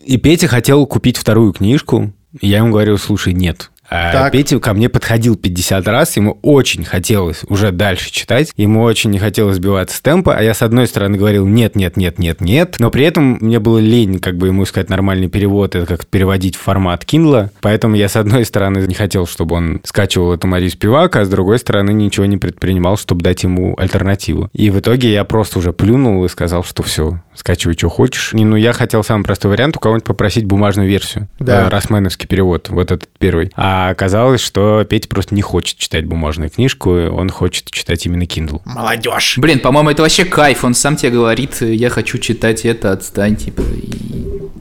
И 0.05 0.17
Петя 0.17 0.47
хотел 0.47 0.85
купить 0.85 1.17
вторую 1.17 1.53
книжку. 1.53 2.11
Я 2.41 2.57
ему 2.57 2.71
говорил, 2.71 2.97
слушай, 2.97 3.33
нет. 3.33 3.69
А 3.93 4.11
Так. 4.11 4.31
Петя 4.31 4.59
ко 4.59 4.73
мне 4.73 4.89
подходил 4.89 5.35
50 5.35 5.87
раз, 5.87 6.17
ему 6.17 6.39
очень 6.41 6.83
хотелось 6.83 7.41
уже 7.47 7.71
дальше 7.71 8.11
читать, 8.11 8.51
ему 8.57 8.81
очень 8.81 9.11
не 9.11 9.19
хотелось 9.19 9.57
сбиваться 9.57 9.97
с 9.97 10.01
темпа, 10.01 10.35
а 10.35 10.41
я 10.41 10.55
с 10.55 10.63
одной 10.63 10.87
стороны 10.87 11.15
говорил 11.15 11.45
нет, 11.45 11.75
нет, 11.75 11.95
нет, 11.95 12.17
нет, 12.17 12.41
нет, 12.41 12.77
но 12.79 12.89
при 12.89 13.05
этом 13.05 13.37
мне 13.39 13.59
было 13.59 13.77
лень 13.77 14.17
как 14.19 14.37
бы 14.37 14.47
ему 14.47 14.63
искать 14.63 14.89
нормальный 14.89 15.27
перевод, 15.27 15.75
это 15.75 15.85
как 15.85 16.07
переводить 16.07 16.55
в 16.55 16.59
формат 16.59 17.03
Kindle, 17.03 17.51
поэтому 17.61 17.95
я 17.95 18.09
с 18.09 18.15
одной 18.15 18.45
стороны 18.45 18.79
не 18.79 18.95
хотел, 18.95 19.27
чтобы 19.27 19.55
он 19.55 19.81
скачивал 19.83 20.33
эту 20.33 20.47
Марию 20.47 20.71
Спивак, 20.71 21.15
а 21.15 21.25
с 21.25 21.29
другой 21.29 21.59
стороны 21.59 21.93
ничего 21.93 22.25
не 22.25 22.37
предпринимал, 22.37 22.97
чтобы 22.97 23.21
дать 23.21 23.43
ему 23.43 23.75
альтернативу. 23.77 24.49
И 24.53 24.71
в 24.71 24.79
итоге 24.79 25.11
я 25.11 25.23
просто 25.23 25.59
уже 25.59 25.71
плюнул 25.71 26.25
и 26.25 26.29
сказал, 26.29 26.63
что 26.63 26.81
все, 26.81 27.21
скачивай, 27.35 27.75
что 27.77 27.89
хочешь. 27.89 28.33
И, 28.33 28.43
ну, 28.43 28.55
я 28.55 28.73
хотел 28.73 29.03
самый 29.03 29.23
простой 29.23 29.51
вариант 29.51 29.77
у 29.77 29.79
кого-нибудь 29.79 30.05
попросить 30.05 30.45
бумажную 30.45 30.87
версию. 30.87 31.27
Да. 31.39 31.65
Э, 31.65 31.69
Росменовский 31.69 32.27
перевод, 32.27 32.69
вот 32.69 32.91
этот 32.91 33.09
первый. 33.19 33.51
А 33.55 33.82
оказалось, 33.89 34.41
что 34.41 34.83
Петя 34.83 35.07
просто 35.07 35.35
не 35.35 35.41
хочет 35.41 35.77
читать 35.77 36.05
бумажную 36.05 36.49
книжку, 36.49 36.91
он 36.91 37.29
хочет 37.29 37.71
читать 37.71 38.05
именно 38.05 38.23
Kindle. 38.23 38.61
Молодежь. 38.65 39.37
блин, 39.37 39.59
по-моему, 39.59 39.89
это 39.89 40.01
вообще 40.01 40.25
кайф. 40.25 40.63
Он 40.63 40.73
сам 40.73 40.95
тебе 40.95 41.11
говорит, 41.11 41.61
я 41.61 41.89
хочу 41.89 42.17
читать 42.17 42.65
это, 42.65 42.91
отстань, 42.91 43.35
типа, 43.35 43.61
и 43.61 44.13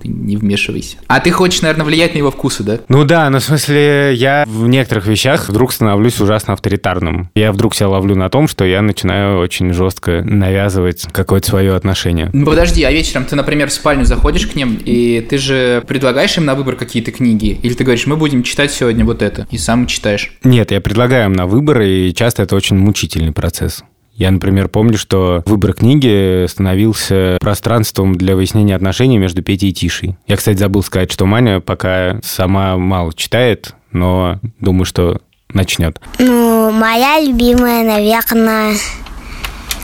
ты 0.03 0.09
не 0.09 0.37
вмешивайся. 0.37 0.97
А 1.07 1.21
ты 1.21 1.31
хочешь, 1.31 1.63
наверное, 1.63 1.85
влиять 1.85 2.15
на 2.15 2.19
его 2.19 2.31
вкусы, 2.31 2.63
да? 2.63 2.81
Ну 2.89 3.05
да, 3.05 3.31
но 3.31 3.39
в 3.39 3.45
смысле, 3.45 4.15
я 4.15 4.45
в 4.47 4.67
некоторых 4.67 5.07
вещах 5.07 5.49
вдруг 5.49 5.73
становлюсь 5.73 6.21
ужасно 6.21 6.55
авторитарным. 6.55 7.31
Я 7.35 7.53
вдруг 7.53 7.75
себя 7.75 7.89
ловлю 7.89 8.17
на 8.17 8.29
том, 8.29 8.49
что 8.49 8.65
я 8.65 8.83
начинаю 8.83 9.39
очень 9.39 9.73
жестко 9.73 10.23
навязывать 10.25 11.07
какое-то 11.13 11.49
свое 11.49 11.75
отношение. 11.75 12.31
Ну 12.33 12.47
подожди, 12.47 12.83
а 12.83 12.91
вечером 12.91 13.25
ты, 13.25 13.37
например, 13.37 13.69
в 13.69 13.73
спальню 13.73 14.05
заходишь 14.05 14.47
к 14.47 14.55
ним, 14.55 14.79
и 14.85 15.21
ты 15.21 15.39
же 15.39 15.85
предлагаешь 15.87 16.37
им 16.37 16.45
на 16.45 16.55
выбор 16.55 16.77
какие-то 16.77 17.13
книги? 17.13 17.59
Или 17.63 17.75
ты 17.75 17.85
говоришь, 17.85 18.07
мы 18.07 18.17
будем 18.17 18.43
читать 18.43 18.73
сегодня 18.73 19.02
вот 19.05 19.23
это, 19.23 19.47
и 19.51 19.59
сам 19.59 19.87
читаешь? 19.87 20.33
Нет, 20.45 20.71
я 20.71 20.81
предлагаю 20.81 21.27
им 21.27 21.33
на 21.33 21.47
выбор, 21.47 21.81
и 21.83 22.13
часто 22.15 22.43
это 22.43 22.57
очень 22.57 22.77
мучительный 22.77 23.33
процесс. 23.33 23.85
Я, 24.15 24.31
например, 24.31 24.69
помню, 24.69 24.99
что 24.99 25.43
выбор 25.47 25.73
книги 25.73 26.47
становился 26.47 27.39
пространством 27.41 28.15
для 28.15 28.37
выяснения 28.37 28.77
отношений 28.77 29.19
между 29.19 29.43
Петей 29.43 29.71
и 29.71 29.73
Тишей. 29.73 30.17
Я, 30.27 30.37
кстати, 30.37 30.59
забыл 30.59 30.83
сказать, 30.83 31.11
что 31.11 31.25
Маня 31.25 31.61
пока 31.61 32.21
сама 32.23 32.77
мало 32.77 33.15
читает, 33.15 33.75
но 33.91 34.39
думаю, 34.61 34.85
что 34.85 35.23
начнет. 35.53 35.99
Ну, 36.19 36.71
моя 36.71 37.21
любимая, 37.21 37.85
наверное, 37.85 38.77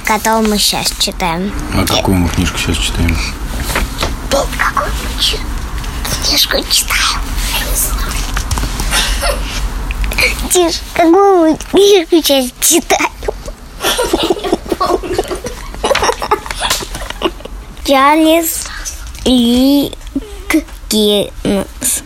которую 0.04 0.50
мы 0.50 0.58
сейчас 0.58 0.92
читаем. 0.98 1.50
А 1.74 1.86
какую 1.86 2.18
мы 2.18 2.28
книжку 2.28 2.58
сейчас 2.58 2.76
читаем? 2.76 3.16
Какую 4.30 4.90
книжку 6.22 6.56
читаем? 6.70 8.07
Тише, 10.52 10.78
какую 10.94 11.56
книжку 11.70 12.16
сейчас 12.16 12.46
читаем? 12.60 13.08
Чарльз 17.84 18.66
Диккенс. 20.90 22.02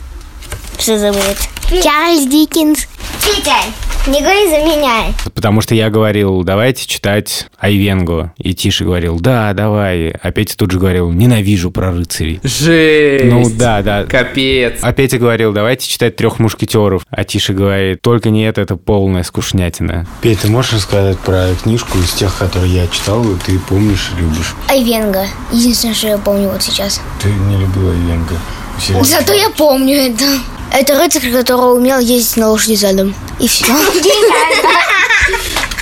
Что 0.78 0.98
забыть? 0.98 1.48
Чарльз 1.82 2.26
Диккенс. 2.26 2.86
Петя, 3.24 3.62
не 4.06 4.20
говори 4.20 4.48
за 4.50 4.58
меня. 4.58 5.14
Потому 5.34 5.60
что 5.60 5.74
я 5.74 5.90
говорил, 5.90 6.42
давайте 6.42 6.86
читать 6.86 7.48
Айвенго. 7.58 8.32
И 8.36 8.54
Тиша 8.54 8.84
говорил, 8.84 9.20
да, 9.20 9.52
давай. 9.52 10.10
А 10.10 10.30
Петя 10.32 10.56
тут 10.56 10.72
же 10.72 10.78
говорил, 10.78 11.10
ненавижу 11.10 11.70
про 11.70 11.92
рыцарей. 11.92 12.40
Жесть. 12.42 13.24
Ну 13.24 13.48
да, 13.50 13.82
да. 13.82 14.04
Капец. 14.04 14.80
А 14.82 14.92
Петя 14.92 15.18
говорил, 15.18 15.52
давайте 15.52 15.86
читать 15.88 16.16
трех 16.16 16.38
мушкетеров. 16.38 17.06
А 17.10 17.24
Тиша 17.24 17.52
говорит, 17.52 18.02
только 18.02 18.30
не 18.30 18.44
это, 18.44 18.60
это 18.60 18.76
полная 18.76 19.22
скучнятина. 19.22 20.06
Петя, 20.20 20.42
ты 20.42 20.48
можешь 20.48 20.72
рассказать 20.72 21.18
про 21.18 21.54
книжку 21.62 21.98
из 21.98 22.12
тех, 22.12 22.36
которые 22.36 22.74
я 22.74 22.86
читал, 22.88 23.22
и 23.24 23.36
ты 23.46 23.58
помнишь 23.58 24.10
и 24.16 24.20
любишь? 24.20 24.54
Айвенга. 24.68 25.26
Единственное, 25.52 25.94
что 25.94 26.08
я 26.08 26.18
помню 26.18 26.48
вот 26.48 26.62
сейчас. 26.62 27.00
Ты 27.22 27.28
не 27.28 27.56
любила 27.56 27.92
Ивенга. 27.92 28.36
Серьезно? 28.80 29.04
Зато 29.18 29.32
я 29.32 29.50
помню 29.50 29.96
это. 29.96 30.24
Это 30.72 30.98
рыцарь, 30.98 31.30
который 31.30 31.76
умел 31.76 31.98
ездить 31.98 32.36
на 32.36 32.50
лошади 32.50 32.76
задом. 32.76 33.14
И 33.38 33.46
все. 33.46 33.66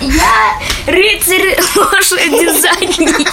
Я 0.00 0.58
рыцарь 0.86 1.56
лошади 1.76 2.60
задней. 2.60 3.26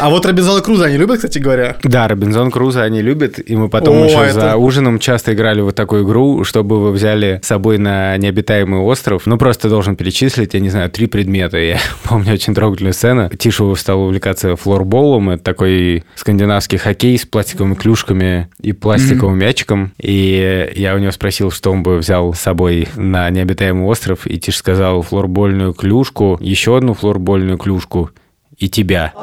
А 0.00 0.08
вот 0.08 0.24
Робинзона 0.24 0.62
Круза 0.62 0.86
они 0.86 0.96
любят, 0.96 1.16
кстати 1.16 1.38
говоря? 1.38 1.76
Да, 1.82 2.08
Робинзон 2.08 2.50
Крузо 2.50 2.82
они 2.82 3.02
любят, 3.02 3.38
и 3.44 3.56
мы 3.56 3.68
потом 3.68 3.98
О, 4.02 4.04
еще 4.06 4.18
это- 4.20 4.40
за 4.40 4.56
ужином 4.56 4.98
часто 4.98 5.34
играли 5.34 5.60
вот 5.60 5.74
такую 5.74 6.04
игру, 6.04 6.44
чтобы 6.44 6.80
вы 6.80 6.92
взяли 6.92 7.40
с 7.42 7.46
собой 7.46 7.76
на 7.78 8.16
необитаемый 8.16 8.80
остров. 8.80 9.22
Ну, 9.26 9.36
просто 9.36 9.68
должен 9.68 9.96
перечислить, 9.96 10.54
я 10.54 10.60
не 10.60 10.70
знаю, 10.70 10.90
три 10.90 11.06
предмета. 11.06 11.58
Я 11.58 11.78
помню 12.04 12.32
очень 12.32 12.54
трогательную 12.54 12.94
сцену. 12.94 13.28
Тишу 13.30 13.74
стал 13.76 14.02
увлекаться 14.02 14.56
флорболом. 14.56 15.30
Это 15.30 15.42
такой 15.44 16.04
скандинавский 16.14 16.78
хоккей 16.78 17.18
с 17.18 17.26
пластиковыми 17.26 17.74
клюшками 17.74 18.48
и 18.60 18.72
пластиковым 18.72 19.38
мячиком. 19.38 19.92
И 19.98 20.70
я 20.76 20.94
у 20.94 20.98
него 20.98 21.10
спросил, 21.12 21.50
что 21.50 21.72
он 21.72 21.82
бы 21.82 21.98
взял 21.98 22.32
с 22.32 22.40
собой 22.40 22.88
на 22.96 23.28
необитаемый 23.30 23.84
остров, 23.84 24.26
и 24.26 24.38
Тиш 24.38 24.56
сказал 24.56 25.02
флорбольную 25.50 25.74
клюшку, 25.74 26.38
еще 26.40 26.76
одну 26.76 26.94
флорбольную 26.94 27.58
клюшку 27.58 28.10
и 28.56 28.68
тебя. 28.68 29.12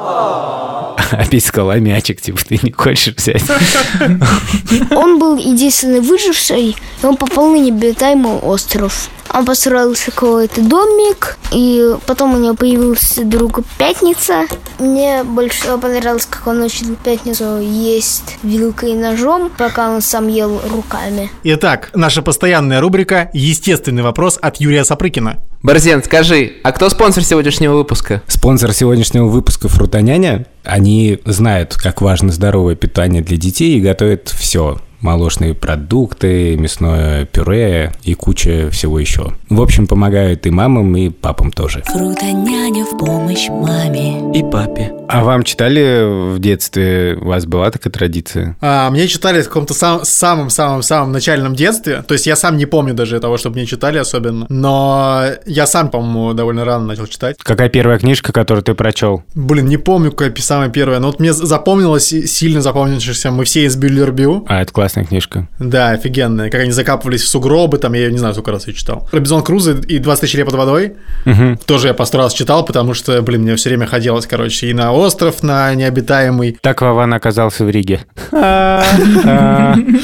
А 1.10 1.24
Петя 1.24 1.46
сказал, 1.46 1.70
а 1.70 1.78
мячик, 1.78 2.20
типа, 2.20 2.38
ты 2.46 2.60
не 2.62 2.70
хочешь 2.70 3.14
взять? 3.14 3.42
Он 4.90 5.18
был 5.18 5.38
единственный 5.38 6.00
выживший, 6.00 6.76
и 7.02 7.06
он 7.06 7.16
попал 7.16 7.48
на 7.48 7.56
необитаемый 7.56 8.32
остров. 8.32 9.08
Он 9.32 9.46
построил 9.46 9.94
какой-то 9.94 10.60
домик, 10.60 11.38
и 11.50 11.94
потом 12.06 12.34
у 12.34 12.38
него 12.38 12.54
появился 12.54 13.24
друг 13.24 13.60
Пятница. 13.78 14.48
Мне 14.78 15.24
больше 15.24 15.60
всего 15.62 15.78
понравилось, 15.78 16.26
как 16.28 16.46
он 16.46 16.62
учил 16.62 16.94
Пятницу 16.96 17.58
есть 17.58 18.36
вилкой 18.42 18.92
и 18.92 18.94
ножом, 18.94 19.50
пока 19.56 19.90
он 19.90 20.02
сам 20.02 20.28
ел 20.28 20.60
руками. 20.68 21.30
Итак, 21.42 21.90
наша 21.94 22.20
постоянная 22.20 22.82
рубрика 22.82 23.30
«Естественный 23.32 24.02
вопрос» 24.02 24.38
от 24.42 24.58
Юрия 24.58 24.84
Сапрыкина. 24.84 25.38
Борзен, 25.62 26.04
скажи, 26.04 26.52
а 26.62 26.70
кто 26.70 26.88
спонсор 26.88 27.24
сегодняшнего 27.24 27.74
выпуска? 27.74 28.22
Спонсор 28.28 28.72
сегодняшнего 28.72 29.26
выпуска 29.26 29.68
«Фрутоняня». 29.68 30.46
Они 30.62 31.18
знают, 31.24 31.74
как 31.74 32.00
важно 32.00 32.30
здоровое 32.30 32.76
питание 32.76 33.22
для 33.22 33.36
детей 33.36 33.76
и 33.76 33.80
готовят 33.80 34.28
все. 34.28 34.78
Молочные 35.00 35.54
продукты, 35.54 36.56
мясное 36.56 37.24
пюре 37.24 37.92
и 38.02 38.14
куча 38.14 38.68
всего 38.70 38.98
еще. 38.98 39.32
В 39.48 39.62
общем, 39.62 39.86
помогают 39.86 40.46
и 40.46 40.50
мамам, 40.50 40.96
и 40.96 41.08
папам 41.08 41.52
тоже. 41.52 41.82
Фрутоняня 41.86 42.84
в 42.84 42.98
помощь 42.98 43.48
маме 43.48 44.38
И 44.38 44.42
папе. 44.42 44.92
А 45.08 45.24
вам 45.24 45.42
читали 45.44 46.34
в 46.34 46.38
детстве, 46.38 47.16
у 47.20 47.28
вас 47.28 47.46
была 47.46 47.70
такая 47.70 47.90
традиция? 47.92 48.56
А, 48.60 48.90
мне 48.90 49.08
читали 49.08 49.40
в 49.40 49.46
каком-то 49.46 49.72
сам- 49.72 50.04
самом-самом-самом 50.04 51.12
начальном 51.12 51.54
детстве. 51.54 52.02
То 52.06 52.12
есть 52.12 52.26
я 52.26 52.36
сам 52.36 52.56
не 52.56 52.66
помню 52.66 52.92
даже 52.92 53.18
того, 53.20 53.38
чтобы 53.38 53.56
мне 53.56 53.66
читали 53.66 53.98
особенно. 53.98 54.46
Но 54.50 55.22
я 55.46 55.66
сам, 55.66 55.90
по-моему, 55.90 56.34
довольно 56.34 56.64
рано 56.64 56.84
начал 56.84 57.06
читать. 57.06 57.36
Какая 57.42 57.68
первая 57.70 57.98
книжка, 57.98 58.32
которую 58.32 58.62
ты 58.62 58.74
прочел? 58.74 59.22
Блин, 59.34 59.66
не 59.66 59.78
помню, 59.78 60.12
какая 60.12 60.34
самая 60.42 60.68
первая. 60.68 60.98
Но 61.00 61.06
вот 61.06 61.20
мне 61.20 61.32
запомнилось, 61.32 62.08
сильно 62.08 62.60
запомнившаяся 62.60 63.30
«Мы 63.30 63.44
все 63.44 63.64
из 63.64 63.76
Бюллербю». 63.76 64.44
А, 64.48 64.60
это 64.60 64.72
классная 64.88 65.04
книжка. 65.04 65.46
Да, 65.58 65.90
офигенная. 65.90 66.48
Как 66.48 66.62
они 66.62 66.70
закапывались 66.70 67.22
в 67.22 67.28
сугробы, 67.28 67.76
там, 67.76 67.92
я 67.92 68.10
не 68.10 68.16
знаю, 68.16 68.32
сколько 68.32 68.52
раз 68.52 68.66
я 68.66 68.72
читал. 68.72 69.06
Робинзон 69.12 69.42
Крузо 69.42 69.72
и 69.72 69.98
20 69.98 70.20
тысяч 70.22 70.34
лет 70.34 70.46
под 70.46 70.54
водой. 70.54 70.94
Тоже 71.66 71.88
я 71.88 71.94
по 71.94 72.06
сто 72.06 72.16
раз 72.16 72.32
читал, 72.32 72.64
потому 72.64 72.94
что, 72.94 73.20
блин, 73.20 73.42
мне 73.42 73.54
все 73.56 73.68
время 73.68 73.86
хотелось, 73.86 74.26
короче, 74.26 74.68
и 74.68 74.72
на 74.72 74.92
остров, 74.92 75.42
на 75.42 75.74
необитаемый. 75.74 76.56
Так 76.62 76.80
Вован 76.80 77.12
оказался 77.12 77.64
в 77.64 77.70
Риге. 77.70 78.00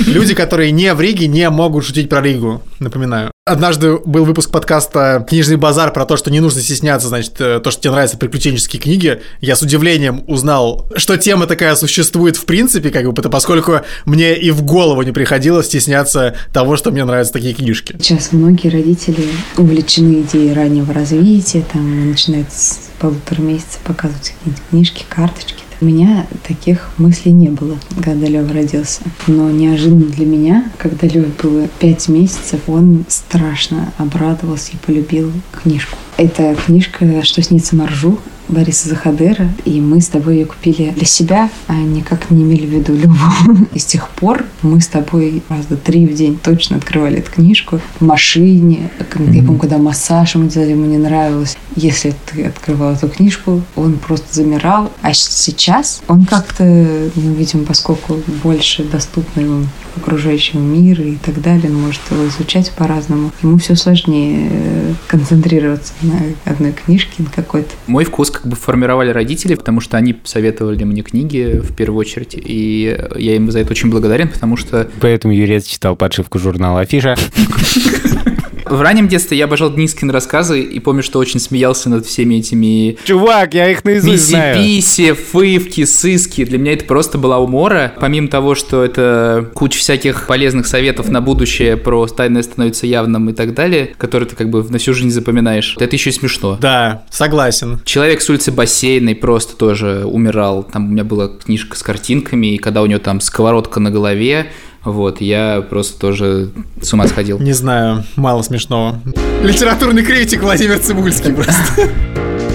Люди, 0.06 0.34
которые 0.34 0.70
не 0.70 0.92
в 0.92 1.00
Риге, 1.00 1.28
не 1.28 1.48
могут 1.48 1.86
шутить 1.86 2.10
про 2.10 2.20
Ригу, 2.20 2.62
напоминаю. 2.78 3.33
Однажды 3.46 3.98
был 3.98 4.24
выпуск 4.24 4.50
подкаста 4.50 5.22
«Книжный 5.28 5.56
базар» 5.56 5.92
про 5.92 6.06
то, 6.06 6.16
что 6.16 6.30
не 6.30 6.40
нужно 6.40 6.62
стесняться, 6.62 7.08
значит, 7.08 7.38
э, 7.42 7.60
то, 7.60 7.70
что 7.70 7.82
тебе 7.82 7.90
нравятся 7.90 8.16
приключенческие 8.16 8.80
книги. 8.80 9.20
Я 9.42 9.54
с 9.54 9.60
удивлением 9.60 10.24
узнал, 10.26 10.90
что 10.96 11.18
тема 11.18 11.46
такая 11.46 11.74
существует 11.74 12.38
в 12.38 12.46
принципе, 12.46 12.88
как 12.88 13.04
бы, 13.12 13.12
поскольку 13.12 13.82
мне 14.06 14.34
и 14.34 14.50
в 14.50 14.62
голову 14.62 15.02
не 15.02 15.12
приходило 15.12 15.62
стесняться 15.62 16.34
того, 16.54 16.76
что 16.76 16.90
мне 16.90 17.04
нравятся 17.04 17.34
такие 17.34 17.52
книжки. 17.52 17.94
Сейчас 18.00 18.32
многие 18.32 18.68
родители 18.68 19.28
увлечены 19.58 20.22
идеей 20.22 20.54
раннего 20.54 20.94
развития, 20.94 21.66
там 21.70 22.08
начинают 22.08 22.50
с 22.50 22.92
полутора 22.98 23.42
месяца 23.42 23.78
показывать 23.84 24.32
какие-то 24.38 24.62
книжки, 24.70 25.04
карточки. 25.06 25.63
У 25.80 25.84
меня 25.84 26.26
таких 26.46 26.90
мыслей 26.98 27.32
не 27.32 27.48
было, 27.48 27.78
когда 28.02 28.26
Лева 28.26 28.52
родился. 28.52 29.02
Но 29.26 29.50
неожиданно 29.50 30.06
для 30.06 30.26
меня, 30.26 30.70
когда 30.78 31.06
Леве 31.06 31.30
было 31.42 31.68
пять 31.78 32.08
месяцев, 32.08 32.60
он 32.66 33.04
страшно 33.08 33.92
обрадовался 33.98 34.72
и 34.72 34.76
полюбил 34.76 35.32
книжку. 35.52 35.96
Это 36.16 36.54
книжка 36.54 37.24
«Что 37.24 37.42
снится 37.42 37.74
Маржу» 37.74 38.20
Бориса 38.48 38.88
Захадера, 38.88 39.48
и 39.64 39.80
мы 39.80 40.00
с 40.00 40.08
тобой 40.08 40.36
ее 40.36 40.46
купили 40.46 40.90
для 40.90 41.06
себя, 41.06 41.50
а 41.66 41.74
никак 41.74 42.30
не 42.30 42.42
имели 42.42 42.66
в 42.66 42.70
виду 42.70 42.94
Леву. 42.94 43.16
И 43.72 43.78
с 43.78 43.84
тех 43.84 44.10
пор 44.10 44.44
мы 44.62 44.80
с 44.80 44.86
тобой 44.86 45.42
раза 45.48 45.76
три 45.76 46.06
в 46.06 46.14
день 46.14 46.38
точно 46.42 46.76
открывали 46.76 47.18
эту 47.18 47.30
книжку 47.32 47.80
в 47.98 48.04
машине. 48.04 48.90
Я 48.98 49.42
помню, 49.42 49.58
когда 49.58 49.78
массаж 49.78 50.34
ему 50.34 50.48
делали, 50.48 50.72
ему 50.72 50.84
не 50.84 50.98
нравилось. 50.98 51.56
Если 51.74 52.14
ты 52.26 52.44
открывал 52.44 52.92
эту 52.92 53.08
книжку, 53.08 53.62
он 53.76 53.94
просто 53.94 54.26
замирал. 54.30 54.92
А 55.00 55.14
сейчас 55.14 56.02
он 56.06 56.26
как-то, 56.26 56.64
ну, 56.64 57.32
видимо, 57.34 57.64
поскольку 57.64 58.18
больше 58.42 58.84
доступно 58.84 59.66
ему 59.94 60.04
окружающему 60.04 60.62
миру 60.62 61.02
и 61.02 61.16
так 61.16 61.40
далее, 61.40 61.70
он 61.70 61.76
может 61.76 62.00
его 62.10 62.26
изучать 62.28 62.72
по-разному. 62.72 63.32
Ему 63.42 63.58
все 63.58 63.74
сложнее 63.74 64.48
э, 64.50 64.94
концентрироваться 65.06 65.92
на 66.02 66.20
одной 66.44 66.72
книжке, 66.72 67.22
на 67.22 67.30
какой-то. 67.30 67.70
Мой 67.86 68.04
вкус 68.04 68.30
как 68.30 68.46
бы 68.46 68.56
формировали 68.56 69.10
родители, 69.10 69.54
потому 69.54 69.80
что 69.80 69.96
они 69.96 70.16
советовали 70.24 70.84
мне 70.84 71.02
книги 71.02 71.60
в 71.62 71.74
первую 71.74 72.00
очередь, 72.00 72.34
и 72.34 72.96
я 73.16 73.36
им 73.36 73.50
за 73.50 73.60
это 73.60 73.70
очень 73.70 73.90
благодарен, 73.90 74.28
потому 74.28 74.56
что 74.56 74.88
Поэтому 75.00 75.34
Юрец 75.34 75.64
читал 75.64 75.96
подшивку 75.96 76.38
журнала 76.38 76.80
«Афиша». 76.80 77.16
в 78.64 78.80
раннем 78.80 79.08
детстве 79.08 79.38
я 79.38 79.44
обожал 79.44 79.72
Денискин 79.72 80.10
рассказы 80.10 80.62
и 80.62 80.78
помню, 80.80 81.02
что 81.02 81.18
очень 81.18 81.40
смеялся 81.40 81.88
над 81.88 82.06
всеми 82.06 82.36
этими 82.36 82.96
Чувак, 83.04 83.54
я 83.54 83.70
их 83.70 83.84
наизусть 83.84 84.28
знаю. 84.28 84.58
Миси-писи, 84.58 85.12
фывки, 85.12 85.84
сыски. 85.84 86.44
Для 86.44 86.58
меня 86.58 86.72
это 86.72 86.84
просто 86.84 87.18
была 87.18 87.38
умора. 87.38 87.94
Помимо 88.00 88.28
того, 88.28 88.54
что 88.54 88.84
это 88.84 89.50
куча 89.54 89.78
всяких 89.78 90.26
полезных 90.26 90.66
советов 90.66 91.08
на 91.08 91.20
будущее 91.20 91.76
про 91.76 92.06
тайное 92.06 92.42
становится 92.42 92.86
явным 92.86 93.30
и 93.30 93.32
так 93.32 93.54
далее, 93.54 93.94
которые 93.98 94.28
ты 94.28 94.36
как 94.36 94.50
бы 94.50 94.62
на 94.62 94.78
всю 94.78 94.94
жизнь 94.94 95.10
запоминаешь. 95.10 95.76
Это 95.78 95.96
еще 95.96 96.10
и 96.10 96.12
смешно. 96.12 96.58
Да, 96.60 97.04
согласен. 97.10 97.80
Человек 97.84 98.22
с 98.22 98.30
улицы 98.30 98.52
Бассейной 98.52 99.14
просто 99.14 99.56
тоже 99.56 100.04
умирал. 100.04 100.62
Там 100.62 100.86
у 100.86 100.88
меня 100.90 101.04
была 101.04 101.28
книжка 101.28 101.76
с 101.76 101.82
картинками, 101.82 102.54
и 102.54 102.58
когда 102.58 102.82
у 102.82 102.86
него 102.86 103.00
там 103.00 103.20
сковородка 103.20 103.80
на 103.80 103.90
голове, 103.90 104.46
вот, 104.84 105.20
я 105.20 105.64
просто 105.68 105.98
тоже 105.98 106.50
с 106.80 106.92
ума 106.92 107.06
сходил. 107.08 107.38
Не 107.38 107.52
знаю, 107.52 108.04
мало 108.16 108.42
смешного. 108.42 109.00
Литературный 109.42 110.04
критик 110.04 110.42
Владимир 110.42 110.78
Цибульский 110.78 111.32
просто. 111.34 111.90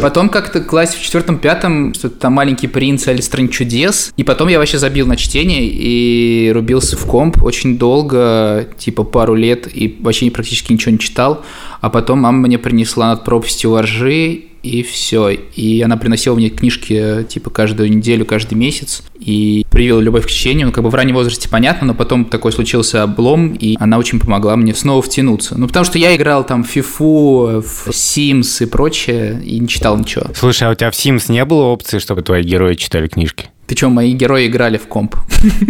Потом 0.02 0.30
как-то 0.30 0.62
классе 0.62 0.98
в 0.98 1.02
четвертом-пятом 1.02 1.94
что-то 1.94 2.16
там 2.16 2.34
«Маленький 2.34 2.68
принц» 2.68 3.06
или 3.10 3.20
«Стран 3.20 3.50
чудес». 3.50 4.14
И 4.16 4.24
потом 4.24 4.48
я 4.48 4.58
вообще 4.58 4.78
забил 4.78 5.06
на 5.08 5.18
чтение 5.18 5.66
и 5.66 6.52
рубился 6.54 6.96
в 6.96 7.06
комп 7.06 7.44
очень 7.44 7.78
долго, 7.78 8.70
типа 8.78 9.04
пару 9.04 9.36
лет, 9.36 9.68
и 9.74 9.98
вообще 10.00 10.32
практически 10.32 10.72
ничего 10.72 10.94
не 10.94 11.00
читал. 11.00 11.44
А 11.82 11.90
потом 11.90 12.20
мама 12.20 12.48
мне 12.48 12.58
принесла 12.58 13.10
над 13.10 13.26
пропастью 13.26 13.72
воржи, 13.72 14.44
и 14.64 14.84
все. 14.84 15.30
И 15.30 15.82
она 15.82 15.98
приносила 15.98 16.36
мне 16.36 16.50
книжки 16.50 17.26
типа 17.28 17.50
каждую 17.50 17.90
неделю, 17.90 18.26
каждый 18.26 18.56
месяц. 18.56 19.04
И 19.20 19.66
привила 19.70 20.00
любовь 20.00 20.26
к 20.26 20.30
чтению. 20.30 20.68
Ну, 20.68 20.74
как 20.74 20.84
бы 20.84 20.90
в 20.90 20.96
раннем 20.96 21.16
возрасте 21.16 21.50
понятно, 21.50 21.88
но 21.88 21.94
потом 21.94 22.26
такой 22.26 22.52
случился 22.52 23.04
облом, 23.04 23.54
и 23.54 23.76
она 23.80 23.98
очень 23.98 24.20
помогла 24.20 24.56
мне 24.56 24.74
снова 24.74 25.02
втянуться. 25.02 25.58
Ну, 25.58 25.68
потому 25.68 25.86
что 25.86 25.98
я 25.98 26.16
играл 26.16 26.46
там 26.46 26.64
в 26.64 26.68
Фифу, 26.68 27.62
в 27.62 27.90
Sims 27.90 28.64
и 28.64 28.66
прочее, 28.66 29.42
и 29.44 29.60
не 29.60 29.68
читал 29.68 29.98
ничего. 29.98 30.28
Слушай, 30.36 30.70
а 30.70 30.72
у 30.72 30.76
тебя 30.76 30.92
в 30.92 30.94
Sims 30.94 31.32
не 31.32 31.44
было 31.46 31.64
опции, 31.64 32.00
чтобы 32.00 32.22
твои 32.22 32.44
герои 32.44 32.76
читали 32.76 33.08
книжки? 33.08 33.50
Ты 33.68 33.76
чё, 33.76 33.90
мои 33.90 34.14
герои 34.14 34.48
играли 34.48 34.78
в 34.78 34.88
комп? 34.88 35.16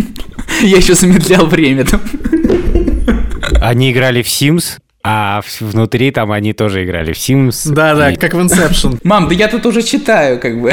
Я 0.62 0.78
еще 0.78 0.94
замедлял 0.94 1.46
время 1.46 1.86
там. 1.86 2.02
Они 3.62 3.92
играли 3.92 4.22
в 4.22 4.28
Sims, 4.28 4.78
А 5.04 5.42
внутри 5.62 6.12
там 6.12 6.32
они 6.32 6.54
тоже 6.54 6.84
играли 6.84 7.14
в 7.14 7.18
Sims. 7.18 7.72
Да-да, 7.72 8.12
И 8.12 8.16
как 8.16 8.34
в 8.34 8.40
Inception. 8.40 9.00
Мам, 9.04 9.28
да 9.28 9.34
я 9.34 9.48
тут 9.48 9.66
уже 9.66 9.82
читаю, 9.82 10.40
как 10.40 10.60
бы. 10.60 10.72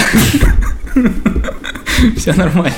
Все 2.16 2.32
нормально. 2.34 2.74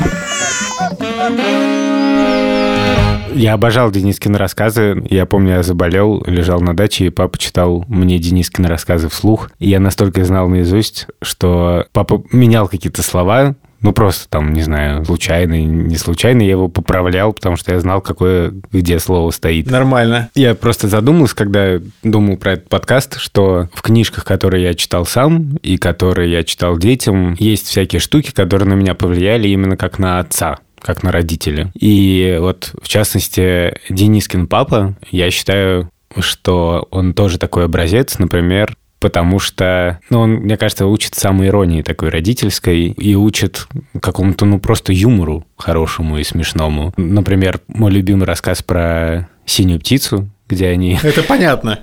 Я 3.34 3.54
обожал 3.54 3.90
Денискины 3.90 4.36
рассказы. 4.36 5.02
Я 5.08 5.24
помню, 5.24 5.54
я 5.54 5.62
заболел, 5.62 6.22
лежал 6.26 6.60
на 6.60 6.74
даче, 6.74 7.06
и 7.06 7.10
папа 7.10 7.38
читал 7.38 7.84
мне 7.88 8.18
Денискины 8.18 8.68
рассказы 8.68 9.08
вслух. 9.08 9.50
И 9.58 9.68
я 9.68 9.80
настолько 9.80 10.24
знал 10.24 10.48
наизусть, 10.48 11.06
что 11.22 11.86
папа 11.92 12.22
менял 12.32 12.68
какие-то 12.68 13.02
слова, 13.02 13.54
ну, 13.80 13.92
просто 13.92 14.28
там, 14.28 14.52
не 14.52 14.62
знаю, 14.62 15.04
случайно, 15.04 15.54
не 15.54 15.96
случайно 15.96 16.42
я 16.42 16.50
его 16.50 16.68
поправлял, 16.68 17.32
потому 17.32 17.56
что 17.56 17.72
я 17.72 17.80
знал, 17.80 18.00
какое 18.00 18.52
где 18.72 18.98
слово 18.98 19.30
стоит. 19.30 19.70
Нормально. 19.70 20.30
Я 20.34 20.54
просто 20.54 20.88
задумался, 20.88 21.36
когда 21.36 21.78
думал 22.02 22.36
про 22.36 22.54
этот 22.54 22.68
подкаст, 22.68 23.18
что 23.18 23.68
в 23.72 23.82
книжках, 23.82 24.24
которые 24.24 24.64
я 24.64 24.74
читал 24.74 25.06
сам 25.06 25.56
и 25.62 25.78
которые 25.78 26.30
я 26.32 26.44
читал 26.44 26.76
детям, 26.76 27.34
есть 27.38 27.66
всякие 27.66 28.00
штуки, 28.00 28.32
которые 28.32 28.68
на 28.68 28.74
меня 28.74 28.94
повлияли 28.94 29.48
именно 29.48 29.76
как 29.76 29.98
на 29.98 30.18
отца 30.18 30.58
как 30.80 31.02
на 31.02 31.10
родителя. 31.10 31.72
И 31.74 32.38
вот, 32.40 32.72
в 32.80 32.86
частности, 32.86 33.74
Денискин 33.90 34.46
папа, 34.46 34.94
я 35.10 35.28
считаю, 35.32 35.90
что 36.20 36.86
он 36.90 37.14
тоже 37.14 37.38
такой 37.38 37.64
образец, 37.64 38.18
например, 38.18 38.76
потому 39.00 39.38
что, 39.38 40.00
ну, 40.10 40.20
он, 40.20 40.30
мне 40.34 40.56
кажется, 40.56 40.86
учит 40.86 41.14
самой 41.14 41.48
иронии 41.48 41.82
такой 41.82 42.08
родительской 42.10 42.86
и 42.86 43.14
учит 43.14 43.66
какому-то, 44.00 44.44
ну, 44.44 44.58
просто 44.58 44.92
юмору 44.92 45.46
хорошему 45.56 46.18
и 46.18 46.24
смешному. 46.24 46.92
Например, 46.96 47.60
мой 47.68 47.90
любимый 47.90 48.24
рассказ 48.24 48.62
про 48.62 49.28
синюю 49.44 49.80
птицу, 49.80 50.28
где 50.48 50.68
они... 50.68 50.98
Это 51.02 51.22
понятно. 51.22 51.78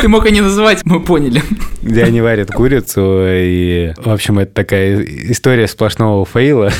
Ты 0.00 0.08
мог 0.08 0.26
и 0.26 0.32
не 0.32 0.40
называть, 0.40 0.84
мы 0.84 1.00
поняли. 1.00 1.42
где 1.82 2.04
они 2.04 2.20
варят 2.20 2.50
курицу. 2.50 3.20
И, 3.26 3.92
в 3.96 4.10
общем, 4.10 4.38
это 4.38 4.52
такая 4.52 5.02
история 5.02 5.68
сплошного 5.68 6.26
фейла 6.26 6.72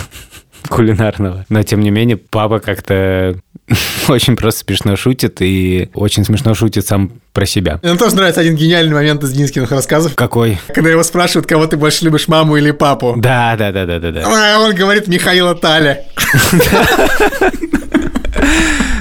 кулинарного. 0.68 1.46
Но, 1.48 1.62
тем 1.62 1.80
не 1.80 1.90
менее, 1.90 2.16
папа 2.16 2.58
как-то 2.58 3.36
очень 4.08 4.36
просто 4.36 4.60
смешно 4.64 4.96
шутит 4.96 5.38
и 5.40 5.90
очень 5.94 6.24
смешно 6.24 6.54
шутит 6.54 6.86
сам 6.86 7.10
про 7.32 7.46
себя. 7.46 7.80
Мне 7.82 7.96
тоже 7.96 8.16
нравится 8.16 8.40
один 8.40 8.54
гениальный 8.54 8.94
момент 8.94 9.22
из 9.24 9.32
Динскиных 9.32 9.70
рассказов, 9.70 10.14
Какой? 10.14 10.58
когда 10.72 10.90
его 10.90 11.02
спрашивают, 11.02 11.46
кого 11.46 11.66
ты 11.66 11.76
больше 11.76 12.04
любишь, 12.04 12.28
маму 12.28 12.56
или 12.56 12.70
папу. 12.70 13.14
Да, 13.16 13.56
да, 13.56 13.72
да, 13.72 13.84
да, 13.86 13.98
да, 13.98 14.10
да. 14.12 14.22
А 14.56 14.60
он 14.60 14.74
говорит 14.74 15.08
Михаила 15.08 15.54
Таля. 15.54 16.04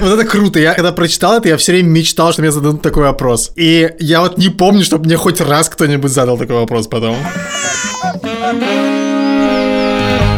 Вот 0.00 0.12
это 0.12 0.24
круто. 0.24 0.58
Я 0.58 0.74
когда 0.74 0.92
прочитал 0.92 1.38
это, 1.38 1.48
я 1.48 1.56
все 1.56 1.72
время 1.72 1.88
мечтал, 1.88 2.32
что 2.32 2.42
мне 2.42 2.50
зададут 2.50 2.82
такой 2.82 3.04
вопрос. 3.04 3.52
И 3.56 3.90
я 3.98 4.20
вот 4.20 4.36
не 4.36 4.50
помню, 4.50 4.84
чтобы 4.84 5.06
мне 5.06 5.16
хоть 5.16 5.40
раз 5.40 5.68
кто-нибудь 5.68 6.10
задал 6.10 6.36
такой 6.36 6.56
вопрос 6.56 6.86
потом. 6.86 7.16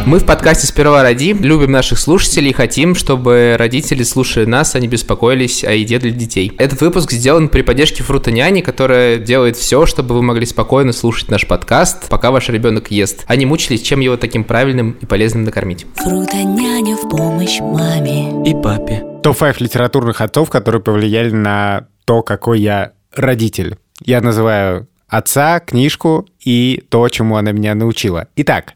Мы 0.09 0.17
в 0.17 0.25
подкасте 0.25 0.65
«Сперва 0.65 1.03
роди» 1.03 1.33
любим 1.33 1.71
наших 1.71 1.99
слушателей 1.99 2.49
и 2.49 2.53
хотим, 2.53 2.95
чтобы 2.95 3.55
родители, 3.59 4.01
слушая 4.01 4.47
нас, 4.47 4.73
они 4.73 4.87
беспокоились 4.87 5.63
о 5.63 5.71
еде 5.71 5.99
для 5.99 6.09
детей. 6.09 6.51
Этот 6.57 6.81
выпуск 6.81 7.11
сделан 7.11 7.47
при 7.47 7.61
поддержке 7.61 8.01
Фрутоняни, 8.01 8.61
которая 8.61 9.17
делает 9.17 9.55
все, 9.55 9.85
чтобы 9.85 10.15
вы 10.15 10.23
могли 10.23 10.47
спокойно 10.47 10.93
слушать 10.93 11.29
наш 11.29 11.45
подкаст, 11.45 12.09
пока 12.09 12.31
ваш 12.31 12.49
ребенок 12.49 12.89
ест, 12.89 13.23
а 13.27 13.35
не 13.35 13.45
мучились, 13.45 13.83
чем 13.83 13.99
его 13.99 14.17
таким 14.17 14.45
правильным 14.45 14.97
и 14.99 15.05
полезным 15.05 15.43
накормить. 15.43 15.85
Фруто-няня 15.97 16.95
в 16.95 17.07
помощь 17.07 17.59
маме. 17.59 18.31
И 18.49 18.55
папе. 18.55 19.05
Топ-5 19.21 19.57
литературных 19.59 20.21
отцов, 20.21 20.49
которые 20.49 20.81
повлияли 20.81 21.29
на 21.29 21.85
то, 22.05 22.23
какой 22.23 22.61
я 22.61 22.93
родитель. 23.13 23.77
Я 24.03 24.21
называю 24.21 24.87
отца, 25.07 25.59
книжку 25.59 26.27
и 26.43 26.83
то, 26.89 27.07
чему 27.09 27.35
она 27.35 27.51
меня 27.51 27.75
научила. 27.75 28.27
Итак, 28.35 28.73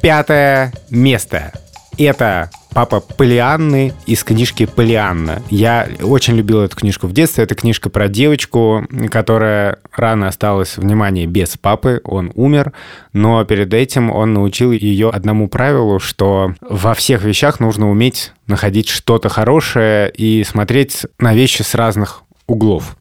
пятое 0.00 0.72
место. 0.90 1.52
Это 1.96 2.50
папа 2.74 3.00
Полианны 3.00 3.92
из 4.04 4.24
книжки 4.24 4.66
Полианна. 4.66 5.42
Я 5.48 5.88
очень 6.02 6.34
любил 6.34 6.60
эту 6.60 6.76
книжку 6.76 7.06
в 7.06 7.12
детстве. 7.12 7.44
Это 7.44 7.54
книжка 7.54 7.88
про 7.88 8.08
девочку, 8.08 8.86
которая 9.10 9.78
рано 9.94 10.28
осталась, 10.28 10.76
внимание, 10.76 11.26
без 11.26 11.56
папы. 11.56 12.00
Он 12.04 12.32
умер, 12.34 12.72
но 13.12 13.44
перед 13.44 13.72
этим 13.72 14.10
он 14.10 14.34
научил 14.34 14.72
ее 14.72 15.10
одному 15.10 15.48
правилу, 15.48 16.00
что 16.00 16.54
во 16.60 16.94
всех 16.94 17.22
вещах 17.22 17.60
нужно 17.60 17.88
уметь 17.88 18.32
находить 18.48 18.88
что-то 18.88 19.28
хорошее 19.28 20.10
и 20.10 20.42
смотреть 20.44 21.06
на 21.18 21.32
вещи 21.32 21.62
с 21.62 21.74
разных 21.74 22.24
углов. 22.46 22.96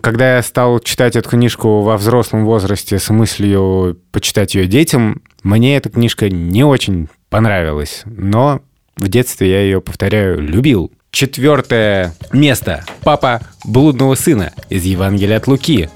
Когда 0.00 0.36
я 0.36 0.42
стал 0.42 0.80
читать 0.80 1.14
эту 1.14 1.28
книжку 1.28 1.82
во 1.82 1.96
взрослом 1.96 2.44
возрасте 2.44 2.98
с 2.98 3.10
мыслью 3.10 3.98
почитать 4.10 4.54
ее 4.54 4.66
детям, 4.66 5.22
мне 5.48 5.76
эта 5.76 5.88
книжка 5.88 6.28
не 6.28 6.62
очень 6.62 7.08
понравилась, 7.30 8.02
но 8.04 8.60
в 8.96 9.08
детстве 9.08 9.50
я 9.50 9.62
ее, 9.62 9.80
повторяю, 9.80 10.40
любил. 10.40 10.92
Четвертое 11.10 12.14
место. 12.34 12.84
Папа 13.02 13.40
блудного 13.64 14.14
сына 14.14 14.52
из 14.68 14.84
Евангелия 14.84 15.38
от 15.38 15.46
Луки. 15.46 15.88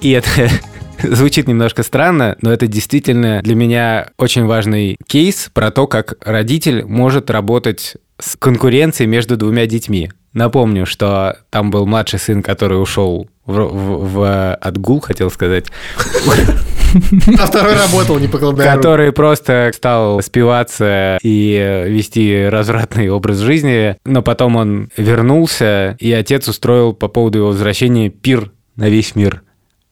И 0.00 0.10
это 0.12 0.28
звучит 1.02 1.46
немножко 1.46 1.82
странно, 1.82 2.36
но 2.40 2.50
это 2.52 2.66
действительно 2.66 3.42
для 3.42 3.54
меня 3.54 4.08
очень 4.16 4.46
важный 4.46 4.96
кейс 5.06 5.50
про 5.52 5.70
то, 5.70 5.86
как 5.86 6.14
родитель 6.26 6.84
может 6.86 7.28
работать 7.30 7.96
с 8.18 8.36
конкуренцией 8.36 9.08
между 9.08 9.36
двумя 9.36 9.66
детьми. 9.66 10.10
Напомню, 10.32 10.86
что 10.86 11.38
там 11.50 11.70
был 11.70 11.84
младший 11.86 12.18
сын, 12.18 12.42
который 12.42 12.80
ушел 12.80 13.28
в, 13.44 13.52
в- 13.60 14.12
в 14.12 14.54
отгул, 14.54 15.00
хотел 15.00 15.30
сказать, 15.30 15.66
А 17.38 17.46
второй 17.46 17.74
работал, 17.76 18.18
не 18.18 18.28
покладая 18.28 18.74
который 18.74 19.12
просто 19.12 19.70
стал 19.74 20.22
спиваться 20.22 21.18
и 21.22 21.84
вести 21.86 22.46
развратный 22.48 23.10
образ 23.10 23.38
жизни, 23.38 23.96
но 24.04 24.22
потом 24.22 24.56
он 24.56 24.90
вернулся, 24.96 25.96
и 25.98 26.12
отец 26.12 26.48
устроил 26.48 26.92
по 26.92 27.08
поводу 27.08 27.38
его 27.38 27.48
возвращения 27.48 28.10
пир 28.10 28.52
на 28.76 28.88
весь 28.88 29.14
мир. 29.14 29.42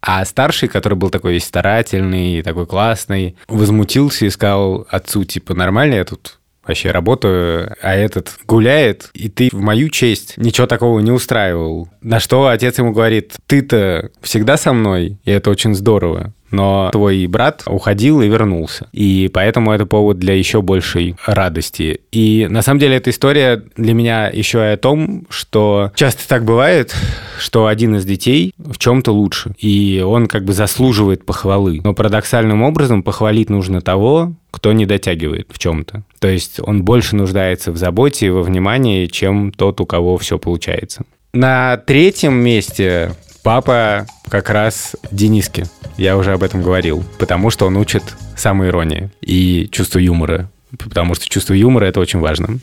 А 0.06 0.24
старший, 0.26 0.68
который 0.68 0.94
был 0.94 1.08
такой 1.08 1.32
весь 1.32 1.44
старательный, 1.44 2.42
такой 2.42 2.66
классный, 2.66 3.36
возмутился 3.48 4.26
и 4.26 4.30
сказал 4.30 4.86
отцу, 4.90 5.24
типа, 5.24 5.54
нормально 5.54 5.94
я 5.94 6.04
тут 6.04 6.38
вообще 6.66 6.90
работаю, 6.90 7.74
а 7.80 7.94
этот 7.94 8.38
гуляет, 8.46 9.10
и 9.14 9.28
ты 9.28 9.48
в 9.50 9.60
мою 9.60 9.88
честь 9.88 10.34
ничего 10.36 10.66
такого 10.66 11.00
не 11.00 11.10
устраивал. 11.10 11.88
На 12.02 12.20
что 12.20 12.48
отец 12.48 12.78
ему 12.78 12.92
говорит, 12.92 13.34
ты-то 13.46 14.10
всегда 14.20 14.56
со 14.56 14.72
мной, 14.72 15.18
и 15.24 15.30
это 15.30 15.50
очень 15.50 15.74
здорово, 15.74 16.34
но 16.54 16.90
твой 16.92 17.26
брат 17.26 17.62
уходил 17.66 18.22
и 18.22 18.28
вернулся. 18.28 18.88
И 18.92 19.30
поэтому 19.32 19.72
это 19.72 19.86
повод 19.86 20.18
для 20.18 20.34
еще 20.34 20.62
большей 20.62 21.16
радости. 21.26 22.00
И 22.12 22.46
на 22.48 22.62
самом 22.62 22.80
деле 22.80 22.96
эта 22.96 23.10
история 23.10 23.62
для 23.76 23.94
меня 23.94 24.28
еще 24.28 24.58
и 24.58 24.72
о 24.72 24.76
том, 24.76 25.26
что 25.28 25.92
часто 25.94 26.26
так 26.28 26.44
бывает, 26.44 26.94
что 27.38 27.66
один 27.66 27.96
из 27.96 28.04
детей 28.04 28.52
в 28.56 28.78
чем-то 28.78 29.12
лучше, 29.12 29.54
и 29.58 30.02
он 30.04 30.26
как 30.26 30.44
бы 30.44 30.52
заслуживает 30.52 31.26
похвалы. 31.26 31.80
Но 31.82 31.94
парадоксальным 31.94 32.62
образом 32.62 33.02
похвалить 33.02 33.50
нужно 33.50 33.80
того, 33.80 34.34
кто 34.50 34.72
не 34.72 34.86
дотягивает 34.86 35.48
в 35.50 35.58
чем-то. 35.58 36.04
То 36.20 36.28
есть 36.28 36.60
он 36.60 36.84
больше 36.84 37.16
нуждается 37.16 37.72
в 37.72 37.76
заботе 37.76 38.26
и 38.26 38.30
во 38.30 38.42
внимании, 38.42 39.06
чем 39.06 39.50
тот, 39.50 39.80
у 39.80 39.86
кого 39.86 40.16
все 40.18 40.38
получается. 40.38 41.02
На 41.32 41.76
третьем 41.76 42.34
месте 42.34 43.12
папа 43.44 44.06
как 44.28 44.50
раз 44.50 44.96
Дениски. 45.12 45.66
Я 45.96 46.16
уже 46.16 46.32
об 46.32 46.42
этом 46.42 46.62
говорил. 46.62 47.04
Потому 47.18 47.50
что 47.50 47.66
он 47.66 47.76
учит 47.76 48.02
самоиронии 48.36 49.10
и 49.20 49.68
чувство 49.70 50.00
юмора. 50.00 50.50
Потому 50.76 51.14
что 51.14 51.28
чувство 51.28 51.54
юмора– 51.54 51.84
это 51.86 52.00
очень 52.00 52.18
важно. 52.18 52.58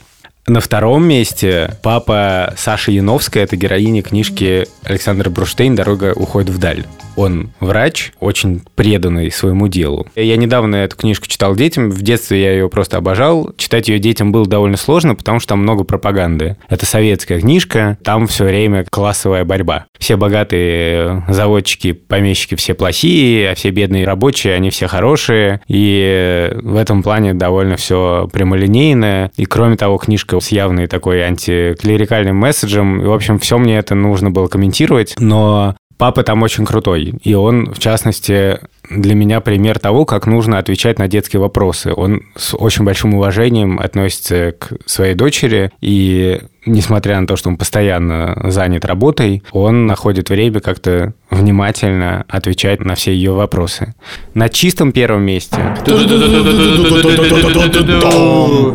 На 0.48 0.60
втором 0.60 1.04
месте 1.04 1.78
папа 1.84 2.54
Саши 2.58 2.92
Яновская, 2.92 3.44
это 3.44 3.56
героиня 3.56 4.02
книжки 4.02 4.66
Александра 4.84 5.30
Бруштейн 5.30 5.76
«Дорога 5.76 6.14
уходит 6.16 6.50
вдаль». 6.50 6.84
Он 7.16 7.52
врач, 7.60 8.14
очень 8.20 8.62
преданный 8.76 9.32
своему 9.32 9.68
делу. 9.68 10.08
Я 10.16 10.38
недавно 10.38 10.78
эту 10.78 10.96
книжку 10.96 11.28
читал 11.28 11.56
детям, 11.56 11.92
в 11.92 12.02
детстве 12.02 12.42
я 12.42 12.54
ее 12.54 12.70
просто 12.70 12.98
обожал. 12.98 13.52
Читать 13.58 13.90
ее 13.90 14.00
детям 14.00 14.32
было 14.32 14.46
довольно 14.46 14.78
сложно, 14.78 15.14
потому 15.16 15.40
что 15.40 15.50
там 15.50 15.60
много 15.60 15.84
пропаганды. 15.84 16.58
Это 16.70 16.86
советская 16.86 17.42
книжка, 17.42 17.98
там 18.04 18.28
все 18.28 18.46
время 18.46 18.86
классовая 18.90 19.44
борьба. 19.44 19.88
Все 20.00 20.16
богатые 20.16 21.24
заводчики, 21.28 21.92
помещики 21.92 22.56
все 22.56 22.74
плохие, 22.74 23.52
а 23.52 23.56
все 23.56 23.72
бедные 23.72 24.06
рабочие, 24.06 24.56
они 24.56 24.70
все 24.70 24.88
хорошие. 24.88 25.62
И 25.68 26.50
в 26.62 26.78
этом 26.78 27.04
плане 27.04 27.34
довольно 27.34 27.76
все 27.76 28.30
прямолинейно. 28.32 29.32
И 29.36 29.46
кроме 29.46 29.76
того, 29.76 29.98
книжка 29.98 30.31
с 30.40 30.50
явной 30.50 30.88
такой 30.88 31.22
антиклерикальным 31.22 32.36
месседжем. 32.36 33.02
И, 33.02 33.06
в 33.06 33.14
общем, 33.14 33.40
все 33.40 33.58
мне 33.58 33.78
это 33.78 33.96
нужно 33.96 34.32
было 34.32 34.48
комментировать. 34.48 35.16
Но 35.20 35.76
Папа 36.02 36.24
там 36.24 36.42
очень 36.42 36.66
крутой, 36.66 37.14
и 37.22 37.36
он, 37.36 37.76
в 37.76 37.78
частности, 37.78 38.58
для 38.96 39.16
меня 39.16 39.42
пример 39.42 39.80
того, 39.80 40.06
как 40.06 40.28
нужно 40.28 40.58
отвечать 40.58 41.00
на 41.00 41.08
детские 41.08 41.40
вопросы. 41.40 41.94
Он 41.94 42.22
с 42.36 42.56
очень 42.56 42.84
большим 42.84 43.14
уважением 43.14 43.80
относится 43.80 44.54
к 44.58 44.74
своей 44.86 45.16
дочери, 45.16 45.72
и 45.82 46.42
несмотря 46.66 47.20
на 47.20 47.28
то, 47.28 47.36
что 47.36 47.50
он 47.50 47.58
постоянно 47.58 48.50
занят 48.52 48.86
работой, 48.86 49.44
он 49.52 49.88
находит 49.88 50.30
время 50.30 50.60
как-то 50.60 51.14
внимательно 51.30 52.26
отвечать 52.28 52.82
на 52.82 52.96
все 52.96 53.14
ее 53.14 53.32
вопросы. 53.32 53.96
На 54.34 54.50
чистом 54.50 54.92
первом 54.92 55.24
месте... 55.24 55.58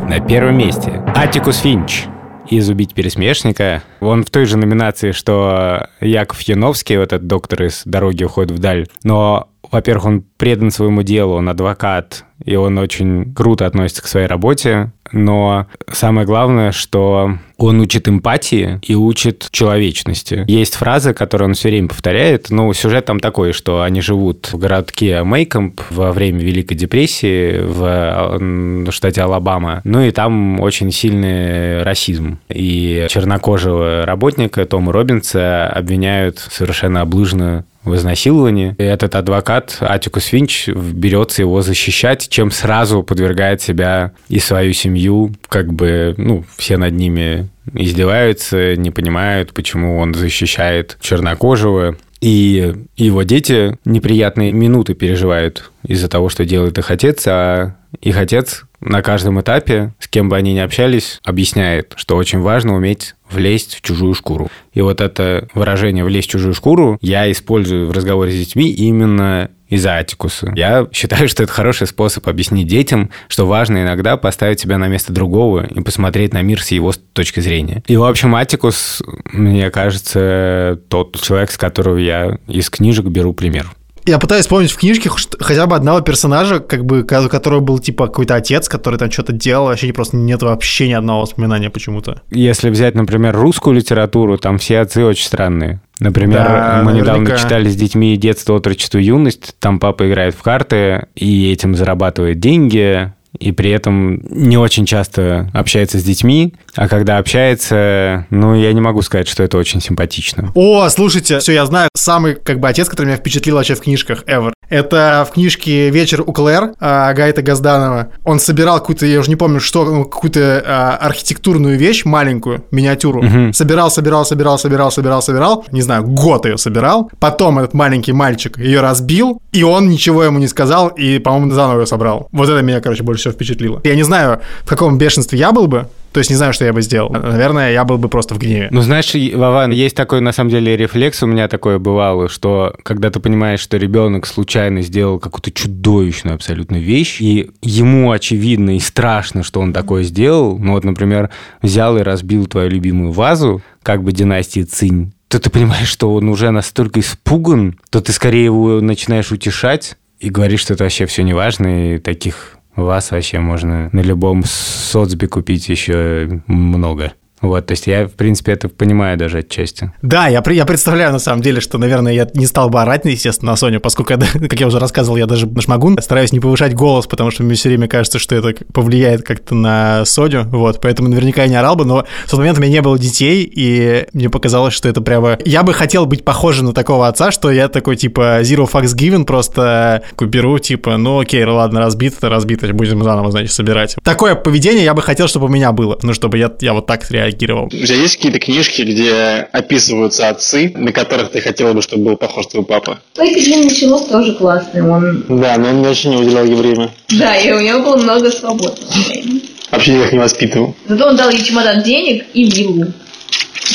На 0.09 0.21
первом 0.21 0.59
месте 0.59 1.03
Атикус 1.15 1.59
Финч 1.59 2.05
из 2.51 2.69
«Убить 2.69 2.95
пересмешника». 2.95 3.83
Он 4.01 4.25
в 4.25 4.31
той 4.31 4.47
же 4.47 4.57
номинации, 4.57 5.13
что 5.13 5.89
Яков 6.01 6.41
Яновский, 6.43 6.97
вот 6.97 7.13
этот 7.13 7.27
доктор 7.27 7.65
из 7.65 7.83
«Дороги 7.85 8.25
уходит 8.25 8.53
вдаль». 8.53 8.87
Но 9.03 9.49
во-первых, 9.71 10.05
он 10.07 10.25
предан 10.37 10.71
своему 10.71 11.03
делу, 11.03 11.35
он 11.35 11.49
адвокат, 11.49 12.25
и 12.47 12.57
он 12.57 12.79
очень 12.79 13.35
круто 13.35 13.67
относится 13.67 14.03
к 14.03 14.07
своей 14.07 14.27
работе, 14.27 14.93
но 15.13 15.67
самое 15.93 16.27
главное, 16.27 16.73
что 16.73 17.39
он 17.59 17.81
учит 17.81 18.09
эмпатии 18.09 18.81
и 18.83 18.95
учит 18.95 19.49
человечности. 19.51 20.45
Есть 20.47 20.75
фраза, 20.75 21.15
которую 21.15 21.49
он 21.49 21.55
все 21.55 21.69
время 21.69 21.89
повторяет, 21.89 22.51
ну, 22.51 22.73
сюжет 22.73 23.07
там 23.07 23.21
такой, 23.21 23.53
что 23.53 23.83
они 23.83 24.01
живут 24.01 24.53
в 24.53 24.59
городке 24.59 25.23
Мейкомп 25.23 25.81
во 25.91 26.13
время 26.13 26.41
Великой 26.41 26.75
депрессии 26.75 27.61
в 27.61 28.91
штате 28.91 29.23
Алабама, 29.23 29.81
ну 29.85 30.03
и 30.03 30.11
там 30.11 30.61
очень 30.61 30.91
сильный 30.93 31.83
расизм. 31.83 32.39
И 32.49 33.07
чернокожего 33.09 34.05
работника 34.07 34.65
Тома 34.67 34.93
Робинса 34.93 35.69
обвиняют 35.69 36.39
совершенно 36.39 37.01
облыжно 37.03 37.65
в 37.87 37.95
изнасиловании. 37.95 38.75
И 38.79 38.83
этот 38.83 39.15
адвокат 39.15 39.79
Атикус 39.81 40.25
Финч 40.25 40.69
берется 40.69 41.43
его 41.43 41.63
защищать, 41.63 42.29
чем 42.37 42.51
сразу 42.51 43.03
подвергает 43.03 43.63
себя 43.63 44.13
и 44.29 44.41
свою 44.41 44.75
семью, 44.75 45.33
как 45.49 45.73
бы, 45.73 46.15
ну, 46.19 46.45
все 46.59 46.77
над 46.77 46.93
ними 46.93 47.49
издеваются, 47.73 48.77
не 48.77 48.91
понимают, 48.91 49.55
почему 49.55 49.97
он 49.97 50.13
защищает 50.13 50.99
чернокожего. 51.01 51.97
И 52.21 52.75
его 52.95 53.23
дети 53.23 53.79
неприятные 53.87 54.53
минуты 54.53 54.93
переживают 54.93 55.71
из-за 55.87 56.11
того, 56.11 56.29
что 56.29 56.45
делает 56.45 56.77
их 56.77 56.91
отец, 56.91 57.25
а 57.27 57.77
их 58.03 58.19
отец 58.19 58.65
на 58.81 59.01
каждом 59.01 59.41
этапе, 59.41 59.95
с 59.99 60.07
кем 60.07 60.29
бы 60.29 60.37
они 60.37 60.53
ни 60.53 60.59
общались, 60.59 61.21
объясняет, 61.25 61.95
что 61.97 62.17
очень 62.17 62.41
важно 62.41 62.77
уметь 62.77 63.15
влезть 63.31 63.77
в 63.77 63.81
чужую 63.81 64.13
шкуру. 64.13 64.51
И 64.75 64.83
вот 64.83 65.01
это 65.01 65.49
выражение 65.55 66.05
«влезть 66.05 66.29
в 66.29 66.33
чужую 66.33 66.53
шкуру» 66.53 66.99
я 67.01 67.31
использую 67.33 67.87
в 67.87 67.93
разговоре 67.93 68.31
с 68.31 68.37
детьми 68.37 68.71
именно 68.71 69.51
из-за 69.69 69.97
Атикуса. 69.97 70.53
Я 70.57 70.87
считаю, 70.93 71.29
что 71.29 71.43
это 71.43 71.53
хороший 71.53 71.87
способ 71.87 72.29
объяснить 72.29 72.67
детям, 72.67 73.11
что 73.29 73.47
важно 73.47 73.83
иногда 73.83 74.17
поставить 74.17 74.61
себя 74.61 74.79
на 74.79 74.89
место 74.89 75.13
другого 75.13 75.67
и 75.67 75.81
посмотреть 75.81 76.33
на 76.33 76.43
мир 76.43 76.63
с 76.63 76.69
его 76.71 76.93
точки 77.13 77.41
зрения. 77.41 77.83
И, 77.87 77.97
в 77.97 78.05
общем, 78.05 78.35
Атикус, 78.35 79.03
мне 79.33 79.71
кажется, 79.71 80.81
тот 80.89 81.21
человек, 81.21 81.51
с 81.51 81.57
которого 81.57 81.97
я 81.97 82.39
из 82.47 82.71
книжек 82.71 83.07
беру 83.07 83.33
пример. 83.33 83.71
Я 84.07 84.21
пытаюсь 84.21 84.43
вспомнить 84.43 84.71
в 84.71 84.79
книжке 84.79 85.11
хотя 85.41 85.67
бы 85.67 85.75
одного 85.75 86.01
персонажа, 86.01 86.61
как 86.61 86.85
бы, 86.85 87.01
у 87.01 87.05
которого 87.05 87.61
был 87.61 87.81
типа 87.81 88.07
какой-то 88.07 88.37
отец, 88.37 88.69
который 88.69 89.01
там 89.01 89.11
что-то 89.11 89.33
делал, 89.33 89.67
вообще 89.67 89.93
просто 89.93 90.17
нет 90.17 90.43
вообще 90.43 90.89
ни 90.89 90.93
одного 90.93 91.23
воспоминания 91.23 91.71
почему-то. 91.71 92.23
Если 92.31 92.71
взять, 92.71 92.95
например, 92.95 93.37
русскую 93.37 93.75
литературу, 93.75 94.39
там 94.39 94.59
все 94.59 94.79
отцы 94.79 95.05
очень 95.05 95.27
странные. 95.27 95.81
Например, 95.99 96.45
да, 96.45 96.83
мы 96.85 96.93
наверняка. 96.93 97.19
недавно 97.19 97.39
читали 97.39 97.69
с 97.69 97.75
детьми 97.75 98.17
«Детство, 98.17 98.55
отрочество, 98.55 98.99
юность». 98.99 99.57
Там 99.59 99.81
папа 99.81 100.09
играет 100.09 100.35
в 100.35 100.43
карты 100.43 101.07
и 101.17 101.51
этим 101.51 101.75
зарабатывает 101.75 102.39
деньги, 102.39 103.13
и 103.39 103.53
при 103.53 103.71
этом 103.71 104.21
не 104.31 104.57
очень 104.57 104.87
часто 104.87 105.51
общается 105.53 105.99
с 105.99 106.03
детьми, 106.03 106.55
а 106.75 106.89
когда 106.89 107.19
общается, 107.19 108.27
ну, 108.31 108.55
я 108.55 108.73
не 108.73 108.81
могу 108.81 109.03
сказать, 109.03 109.29
что 109.29 109.43
это 109.43 109.59
очень 109.59 109.81
симпатично. 109.81 110.53
О, 110.55 110.89
слушайте, 110.89 111.39
все, 111.39 111.53
я 111.53 111.67
знаю, 111.67 111.89
самый, 111.95 112.35
как 112.35 112.61
бы, 112.61 112.69
отец, 112.69 112.89
который 112.89 113.07
меня 113.07 113.17
впечатлил 113.17 113.57
вообще 113.57 113.75
в 113.75 113.81
книжках 113.81 114.25
ever. 114.25 114.53
Это 114.69 115.27
в 115.29 115.35
книжке 115.35 115.91
«Вечер 115.91 116.23
у 116.27 116.33
Клэр» 116.33 116.73
а, 116.81 117.13
Гайта 117.13 117.43
Газданова. 117.43 118.09
Он 118.25 118.41
собирал 118.41 118.81
какую-то, 118.81 119.07
я 119.07 119.21
уже 119.21 119.31
не 119.31 119.37
помню, 119.37 119.61
что, 119.61 119.85
ну, 119.85 120.05
какую-то 120.05 120.63
а, 120.67 120.97
архитектурную 121.01 121.79
вещь, 121.79 122.05
маленькую, 122.05 122.65
миниатюру. 122.71 123.25
Угу. 123.25 123.53
Собирал, 123.53 123.91
собирал, 123.91 124.25
собирал, 124.25 124.59
собирал, 124.59 124.91
собирал, 124.91 125.23
собирал. 125.23 125.65
Не 125.71 125.83
знаю, 125.83 126.05
год 126.05 126.47
ее 126.47 126.59
собирал. 126.59 127.11
Потом 127.21 127.59
этот 127.59 127.75
маленький 127.75 128.13
мальчик 128.13 128.59
ее 128.59 128.81
разбил, 128.81 129.41
и 129.53 129.63
он 129.63 129.89
ничего 129.89 130.25
ему 130.25 130.39
не 130.39 130.49
сказал, 130.49 130.89
и, 130.89 131.19
по-моему, 131.19 131.53
заново 131.53 131.81
ее 131.81 131.87
собрал. 131.87 132.29
Вот 132.33 132.49
это 132.49 132.61
меня, 132.63 132.81
короче, 132.81 133.03
больше 133.03 133.21
всего 133.21 133.35
впечатлило. 133.35 133.81
Я 133.85 133.95
не 133.95 134.03
знаю, 134.03 134.41
в 134.65 134.69
каком 134.69 134.99
бешенстве 134.99 135.39
я 135.39 135.53
был 135.53 135.69
бы, 135.69 135.89
то 136.17 136.21
есть 136.21 136.31
не 136.31 136.37
знаю, 136.37 136.55
что 136.55 136.65
я 136.65 136.73
бы 136.73 136.81
сделал. 136.81 137.11
Наверное, 137.11 137.73
я 137.73 137.85
был 137.85 137.99
бы 137.99 138.09
просто 138.09 138.35
в 138.35 138.39
гневе. 138.39 138.69
Ну, 138.71 138.81
знаешь, 138.81 139.13
Вован, 139.35 139.71
есть 139.71 139.95
такой, 139.95 140.23
на 140.23 140.33
самом 140.33 140.49
деле, 140.49 140.75
рефлекс, 140.75 141.23
у 141.23 141.27
меня 141.27 141.47
такое 141.47 141.79
бывало, 141.79 142.31
что 142.31 142.75
когда 142.85 143.11
ты 143.11 143.21
понимаешь, 143.21 143.61
что 143.61 143.77
ребенок 143.77 144.27
случайно 144.27 144.81
сделал 144.81 145.19
какую-то 145.19 145.51
чудовищную 145.51 146.37
абсолютно 146.37 146.77
вещь, 146.77 147.21
и 147.21 147.51
ему 147.61 148.13
очевидно 148.13 148.77
и 148.77 148.81
страшно, 148.81 149.43
что 149.43 149.61
он 149.61 149.75
такое 149.75 150.05
сделал, 150.05 150.59
ну 150.59 150.73
вот, 150.73 150.85
например, 150.85 151.29
взял 151.61 151.99
и 151.99 152.03
разбил 152.03 152.47
твою 152.47 152.71
любимую 152.71 153.13
вазу, 153.13 153.61
как 153.83 154.03
бы 154.03 154.13
династии 154.13 154.63
Цинь, 154.63 155.13
то 155.29 155.39
ты 155.39 155.51
понимаешь, 155.51 155.89
что 155.89 156.15
он 156.15 156.31
уже 156.31 156.51
настолько 156.51 157.01
испуган, 157.01 157.79
то 157.91 158.01
ты 158.01 158.13
скорее 158.13 158.45
его 158.45 158.81
начинаешь 158.81 159.33
утешать 159.33 159.99
и 160.19 160.31
говоришь, 160.31 160.61
что 160.61 160.73
это 160.73 160.85
вообще 160.85 161.05
все 161.05 161.23
неважно, 161.23 161.97
и 161.97 161.99
таких 161.99 162.56
вас 162.85 163.11
вообще 163.11 163.39
можно 163.39 163.89
на 163.93 164.01
любом 164.01 164.45
соцбе 164.45 165.29
купить 165.29 165.69
еще 165.69 166.43
много. 166.47 167.13
Вот, 167.43 167.67
то 167.67 167.73
есть 167.73 167.87
я, 167.87 168.07
в 168.07 168.13
принципе, 168.13 168.53
это 168.53 168.69
понимаю 168.69 169.19
даже 169.19 169.39
отчасти. 169.39 169.93
Да, 170.01 170.29
я, 170.29 170.43
я 170.47 170.65
представляю, 170.65 171.13
на 171.13 171.19
самом 171.19 171.43
деле, 171.43 171.61
что, 171.61 171.77
наверное, 171.77 172.13
я 172.13 172.29
не 172.35 172.47
стал 172.47 172.71
бы 172.71 172.81
орать, 172.81 173.05
естественно, 173.05 173.53
на 173.53 173.57
Соню, 173.57 173.81
поскольку, 173.81 174.15
я, 174.15 174.19
как 174.49 174.59
я 174.59 174.67
уже 174.67 174.79
рассказывал, 174.79 175.17
я 175.17 175.27
даже 175.27 175.47
на 175.47 175.61
шмагун 175.61 175.99
стараюсь 176.01 176.33
не 176.33 176.41
повышать 176.41 176.75
голос, 176.75 177.07
потому 177.07 177.31
что 177.31 177.43
мне 177.43 177.55
все 177.55 177.69
время 177.69 177.89
кажется, 177.89 178.19
что 178.19 178.35
это 178.35 178.55
повлияет 178.73 179.23
как-то 179.23 179.55
на 179.55 180.05
Соню, 180.07 180.45
вот, 180.49 180.81
поэтому 180.81 181.09
наверняка 181.09 181.43
я 181.43 181.49
не 181.49 181.57
орал 181.57 181.77
бы, 181.77 181.85
но 181.85 182.07
в 182.25 182.31
тот 182.31 182.39
момент 182.39 182.59
у 182.59 182.63
меня 182.63 182.73
не 182.73 182.83
было 182.83 182.99
детей, 182.99 183.51
и 183.55 184.07
мне 184.15 184.31
показалось, 184.31 184.73
что 184.73 184.89
это 184.89 185.03
прямо... 185.03 185.39
Я 185.45 185.63
бы 185.63 185.75
хотел 185.75 186.07
быть 186.07 186.25
похожим 186.25 186.67
на 186.67 186.73
такого 186.73 187.07
отца, 187.07 187.31
что 187.31 187.51
я 187.51 187.69
такой, 187.69 187.97
типа, 187.97 188.41
zero 188.41 188.69
fucks 188.71 188.97
given, 188.97 189.25
просто 189.25 190.03
беру, 190.19 190.59
типа, 190.59 190.97
ну 190.97 191.21
окей, 191.21 191.45
ладно, 191.45 191.81
разбито, 191.81 192.31
разбито, 192.31 192.73
будем 192.73 193.03
заново, 193.03 193.31
значит, 193.31 193.53
собирать. 193.53 193.97
Такое 194.03 194.35
поведение 194.35 194.85
я 194.85 194.95
бы 194.95 195.03
хотел, 195.03 195.29
чтобы 195.29 195.47
у 195.47 195.51
меня 195.51 195.73
было, 195.73 195.99
ну, 196.03 196.15
чтобы 196.15 196.39
я, 196.39 196.51
я 196.61 196.73
вот 196.73 196.87
так 196.87 197.09
реагировал 197.11 197.26
реагировал. 197.27 197.67
У 197.67 197.71
тебя 197.71 197.97
есть 197.97 198.17
какие-то 198.17 198.39
книжки, 198.39 198.83
где 198.83 199.49
описываются 199.53 200.29
отцы, 200.29 200.73
на 200.75 200.93
которых 200.93 201.31
ты 201.31 201.41
хотела 201.41 201.73
бы, 201.73 201.83
чтобы 201.83 202.05
был 202.05 202.17
похож 202.17 202.47
твой 202.47 202.65
папа? 202.65 203.01
Длинный 203.15 203.75
чулок 203.75 204.09
тоже 204.09 204.35
классный. 204.35 204.83
Он... 204.83 205.25
Да, 205.29 205.57
но 205.59 205.71
он 205.71 205.83
вообще 205.83 206.09
не 206.09 206.17
уделял 206.17 206.45
ей 206.45 206.55
время. 206.55 206.91
Да, 207.11 207.37
и 207.37 207.53
у 207.53 207.61
него 207.61 207.81
было 207.81 207.97
много 207.97 208.31
свободного 208.31 208.91
времени. 209.09 209.43
Вообще 209.71 209.95
никак 209.95 210.13
не 210.13 210.19
воспитывал. 210.19 210.75
Зато 210.89 211.09
он 211.09 211.17
дал 211.17 211.31
ей 211.31 211.43
чемодан 211.43 211.83
денег 211.83 212.25
и 212.35 212.45
виллу. 212.45 212.93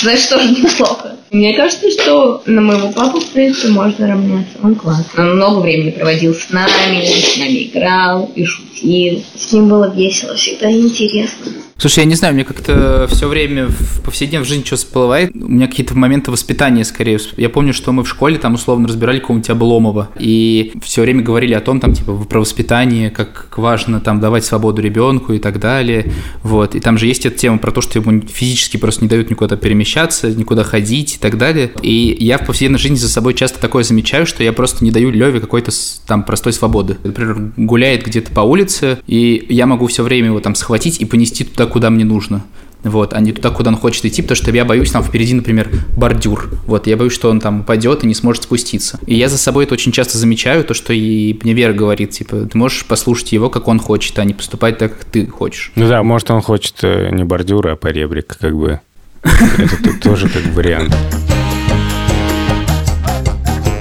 Знаешь, 0.01 0.25
тоже 0.25 0.49
неплохо. 0.49 1.17
Мне 1.31 1.53
кажется, 1.53 1.89
что 1.91 2.43
на 2.45 2.61
моего 2.61 2.89
папу, 2.89 3.19
в 3.19 3.27
принципе, 3.27 3.69
можно 3.69 4.07
равняться. 4.07 4.53
Он 4.63 4.75
классный. 4.75 5.23
Он 5.23 5.35
много 5.35 5.59
времени 5.59 5.91
проводил 5.91 6.33
с 6.33 6.49
нами, 6.49 7.05
с 7.05 7.37
нами 7.37 7.63
играл 7.63 8.31
и 8.35 8.43
шутил. 8.43 9.23
С 9.37 9.51
ним 9.51 9.69
было 9.69 9.93
весело, 9.93 10.35
всегда 10.35 10.71
интересно. 10.71 11.51
Слушай, 11.81 12.01
я 12.01 12.05
не 12.05 12.13
знаю, 12.13 12.35
мне 12.35 12.43
как-то 12.43 13.07
все 13.09 13.27
время 13.27 13.65
в 13.67 14.01
повседневной 14.03 14.47
жизни 14.47 14.63
что 14.63 14.75
всплывает. 14.75 15.31
У 15.33 15.47
меня 15.47 15.65
какие-то 15.65 15.97
моменты 15.97 16.29
воспитания 16.29 16.85
скорее. 16.85 17.17
Я 17.37 17.49
помню, 17.49 17.73
что 17.73 17.91
мы 17.91 18.03
в 18.03 18.07
школе 18.07 18.37
там 18.37 18.53
условно 18.53 18.87
разбирали 18.87 19.17
какого-нибудь 19.17 19.49
Обломова. 19.49 20.09
И 20.19 20.73
все 20.83 21.01
время 21.01 21.23
говорили 21.23 21.55
о 21.55 21.59
том, 21.59 21.79
там, 21.79 21.95
типа, 21.95 22.13
про 22.29 22.41
воспитание, 22.41 23.09
как 23.09 23.57
важно 23.57 23.99
там 23.99 24.19
давать 24.19 24.45
свободу 24.45 24.79
ребенку 24.79 25.33
и 25.33 25.39
так 25.39 25.59
далее. 25.59 26.13
Вот. 26.43 26.75
И 26.75 26.79
там 26.79 26.99
же 26.99 27.07
есть 27.07 27.25
эта 27.25 27.35
тема 27.35 27.57
про 27.57 27.71
то, 27.71 27.81
что 27.81 27.97
ему 27.97 28.21
физически 28.27 28.77
просто 28.77 29.03
не 29.03 29.09
дают 29.09 29.31
никуда 29.31 29.55
перемещаться, 29.55 30.29
никуда 30.29 30.63
ходить 30.63 31.15
и 31.15 31.17
так 31.17 31.39
далее. 31.39 31.71
И 31.81 32.15
я 32.19 32.37
в 32.37 32.45
повседневной 32.45 32.77
жизни 32.77 32.97
за 32.97 33.09
собой 33.09 33.33
часто 33.33 33.59
такое 33.59 33.83
замечаю, 33.83 34.27
что 34.27 34.43
я 34.43 34.53
просто 34.53 34.83
не 34.83 34.91
даю 34.91 35.09
Леве 35.09 35.39
какой-то 35.39 35.71
там 36.05 36.25
простой 36.25 36.53
свободы. 36.53 36.97
Например, 37.03 37.53
гуляет 37.57 38.05
где-то 38.05 38.31
по 38.31 38.41
улице, 38.41 38.99
и 39.07 39.47
я 39.49 39.65
могу 39.65 39.87
все 39.87 40.03
время 40.03 40.27
его 40.27 40.41
там 40.41 40.53
схватить 40.53 41.01
и 41.01 41.05
понести 41.05 41.43
туда, 41.43 41.70
куда 41.71 41.89
мне 41.89 42.05
нужно. 42.05 42.43
Вот, 42.83 43.13
а 43.13 43.19
не 43.19 43.31
туда, 43.31 43.51
куда 43.51 43.69
он 43.69 43.77
хочет 43.77 44.05
идти, 44.05 44.21
потому 44.23 44.35
что 44.35 44.51
я 44.51 44.65
боюсь, 44.65 44.91
там 44.91 45.03
впереди, 45.03 45.35
например, 45.35 45.69
бордюр. 45.95 46.49
Вот, 46.65 46.87
я 46.87 46.97
боюсь, 46.97 47.13
что 47.13 47.29
он 47.29 47.39
там 47.39 47.61
упадет 47.61 48.03
и 48.03 48.07
не 48.07 48.15
сможет 48.15 48.43
спуститься. 48.43 48.99
И 49.05 49.15
я 49.15 49.29
за 49.29 49.37
собой 49.37 49.65
это 49.65 49.75
очень 49.75 49.91
часто 49.91 50.17
замечаю, 50.17 50.63
то, 50.63 50.73
что 50.73 50.91
и 50.91 51.37
мне 51.43 51.53
Вера 51.53 51.73
говорит, 51.73 52.09
типа, 52.11 52.47
ты 52.51 52.57
можешь 52.57 52.85
послушать 52.85 53.33
его, 53.33 53.49
как 53.49 53.67
он 53.67 53.79
хочет, 53.79 54.17
а 54.17 54.25
не 54.25 54.33
поступать 54.33 54.79
так, 54.79 54.97
как 54.97 55.05
ты 55.05 55.27
хочешь. 55.27 55.71
Ну 55.75 55.87
да, 55.87 56.01
может, 56.01 56.31
он 56.31 56.41
хочет 56.41 56.75
э, 56.81 57.09
не 57.11 57.23
бордюр, 57.23 57.67
а 57.67 57.75
поребрик, 57.75 58.35
как 58.39 58.57
бы. 58.57 58.79
Это 59.23 59.99
тоже 60.01 60.27
как 60.27 60.43
вариант. 60.55 60.95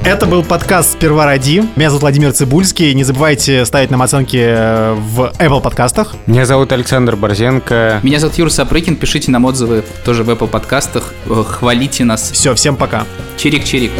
Это 0.05 0.27
был 0.27 0.43
подкаст 0.43 0.93
«Сперва 0.93 1.27
ради». 1.27 1.63
Меня 1.77 1.91
зовут 1.91 2.03
Владимир 2.03 2.33
Цибульский. 2.33 2.95
Не 2.95 3.05
забывайте 3.05 3.65
ставить 3.67 3.91
нам 3.91 4.01
оценки 4.03 4.39
э, 4.39 4.95
в 4.95 5.33
Apple 5.39 5.61
подкастах. 5.61 6.15
Меня 6.27 6.47
зовут 6.47 6.73
Александр 6.73 7.17
Борзенко. 7.17 8.01
Меня 8.03 8.19
зовут 8.19 8.37
Юра 8.39 8.49
Сапрыкин. 8.49 8.97
Пишите 8.97 9.31
нам 9.31 9.45
отзывы 9.45 9.85
тоже 10.05 10.25
в 10.25 10.31
Apple 10.31 10.49
подкастах. 10.49 11.13
Э, 11.27 11.45
Хвалите 11.47 12.05
нас. 12.05 12.31
Все, 12.33 12.55
всем 12.55 12.77
пока. 12.77 13.05
Чирик-чирик. 13.37 13.91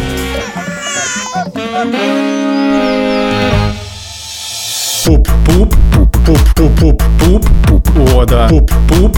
Пуп-пуп, 5.07 5.75
пуп-пуп-пуп-пуп, 5.93 7.45
пуп. 7.67 7.89
О, 8.15 8.25
да. 8.25 8.49
Пуп-пуп, 8.49 9.17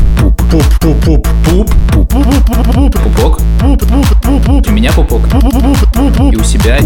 пуп-пуп-пуп-пуп, 0.52 1.70
пуп-пуп-пуп-пуп. 1.90 2.92
Пупок. 3.02 3.40
У 4.68 4.72
меня 4.72 4.92
пупок. 4.92 5.22
И 6.30 6.36
у 6.36 6.44
себя. 6.44 6.78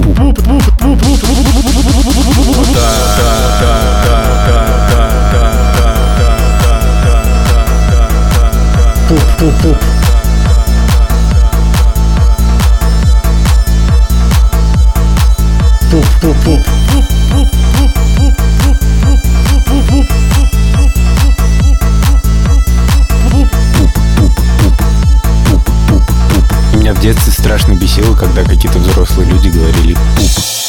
Пуп-пуп-пуп. 9.08 9.76
Пуп-пуп-пуп. 15.90 16.56
Меня 16.56 16.72
в 16.72 16.75
детстве 27.06 27.32
страшно 27.32 27.74
бесило, 27.74 28.16
когда 28.16 28.42
какие-то 28.42 28.80
взрослые 28.80 29.30
люди 29.30 29.48
говорили 29.48 29.94
«пуп». 30.16 30.65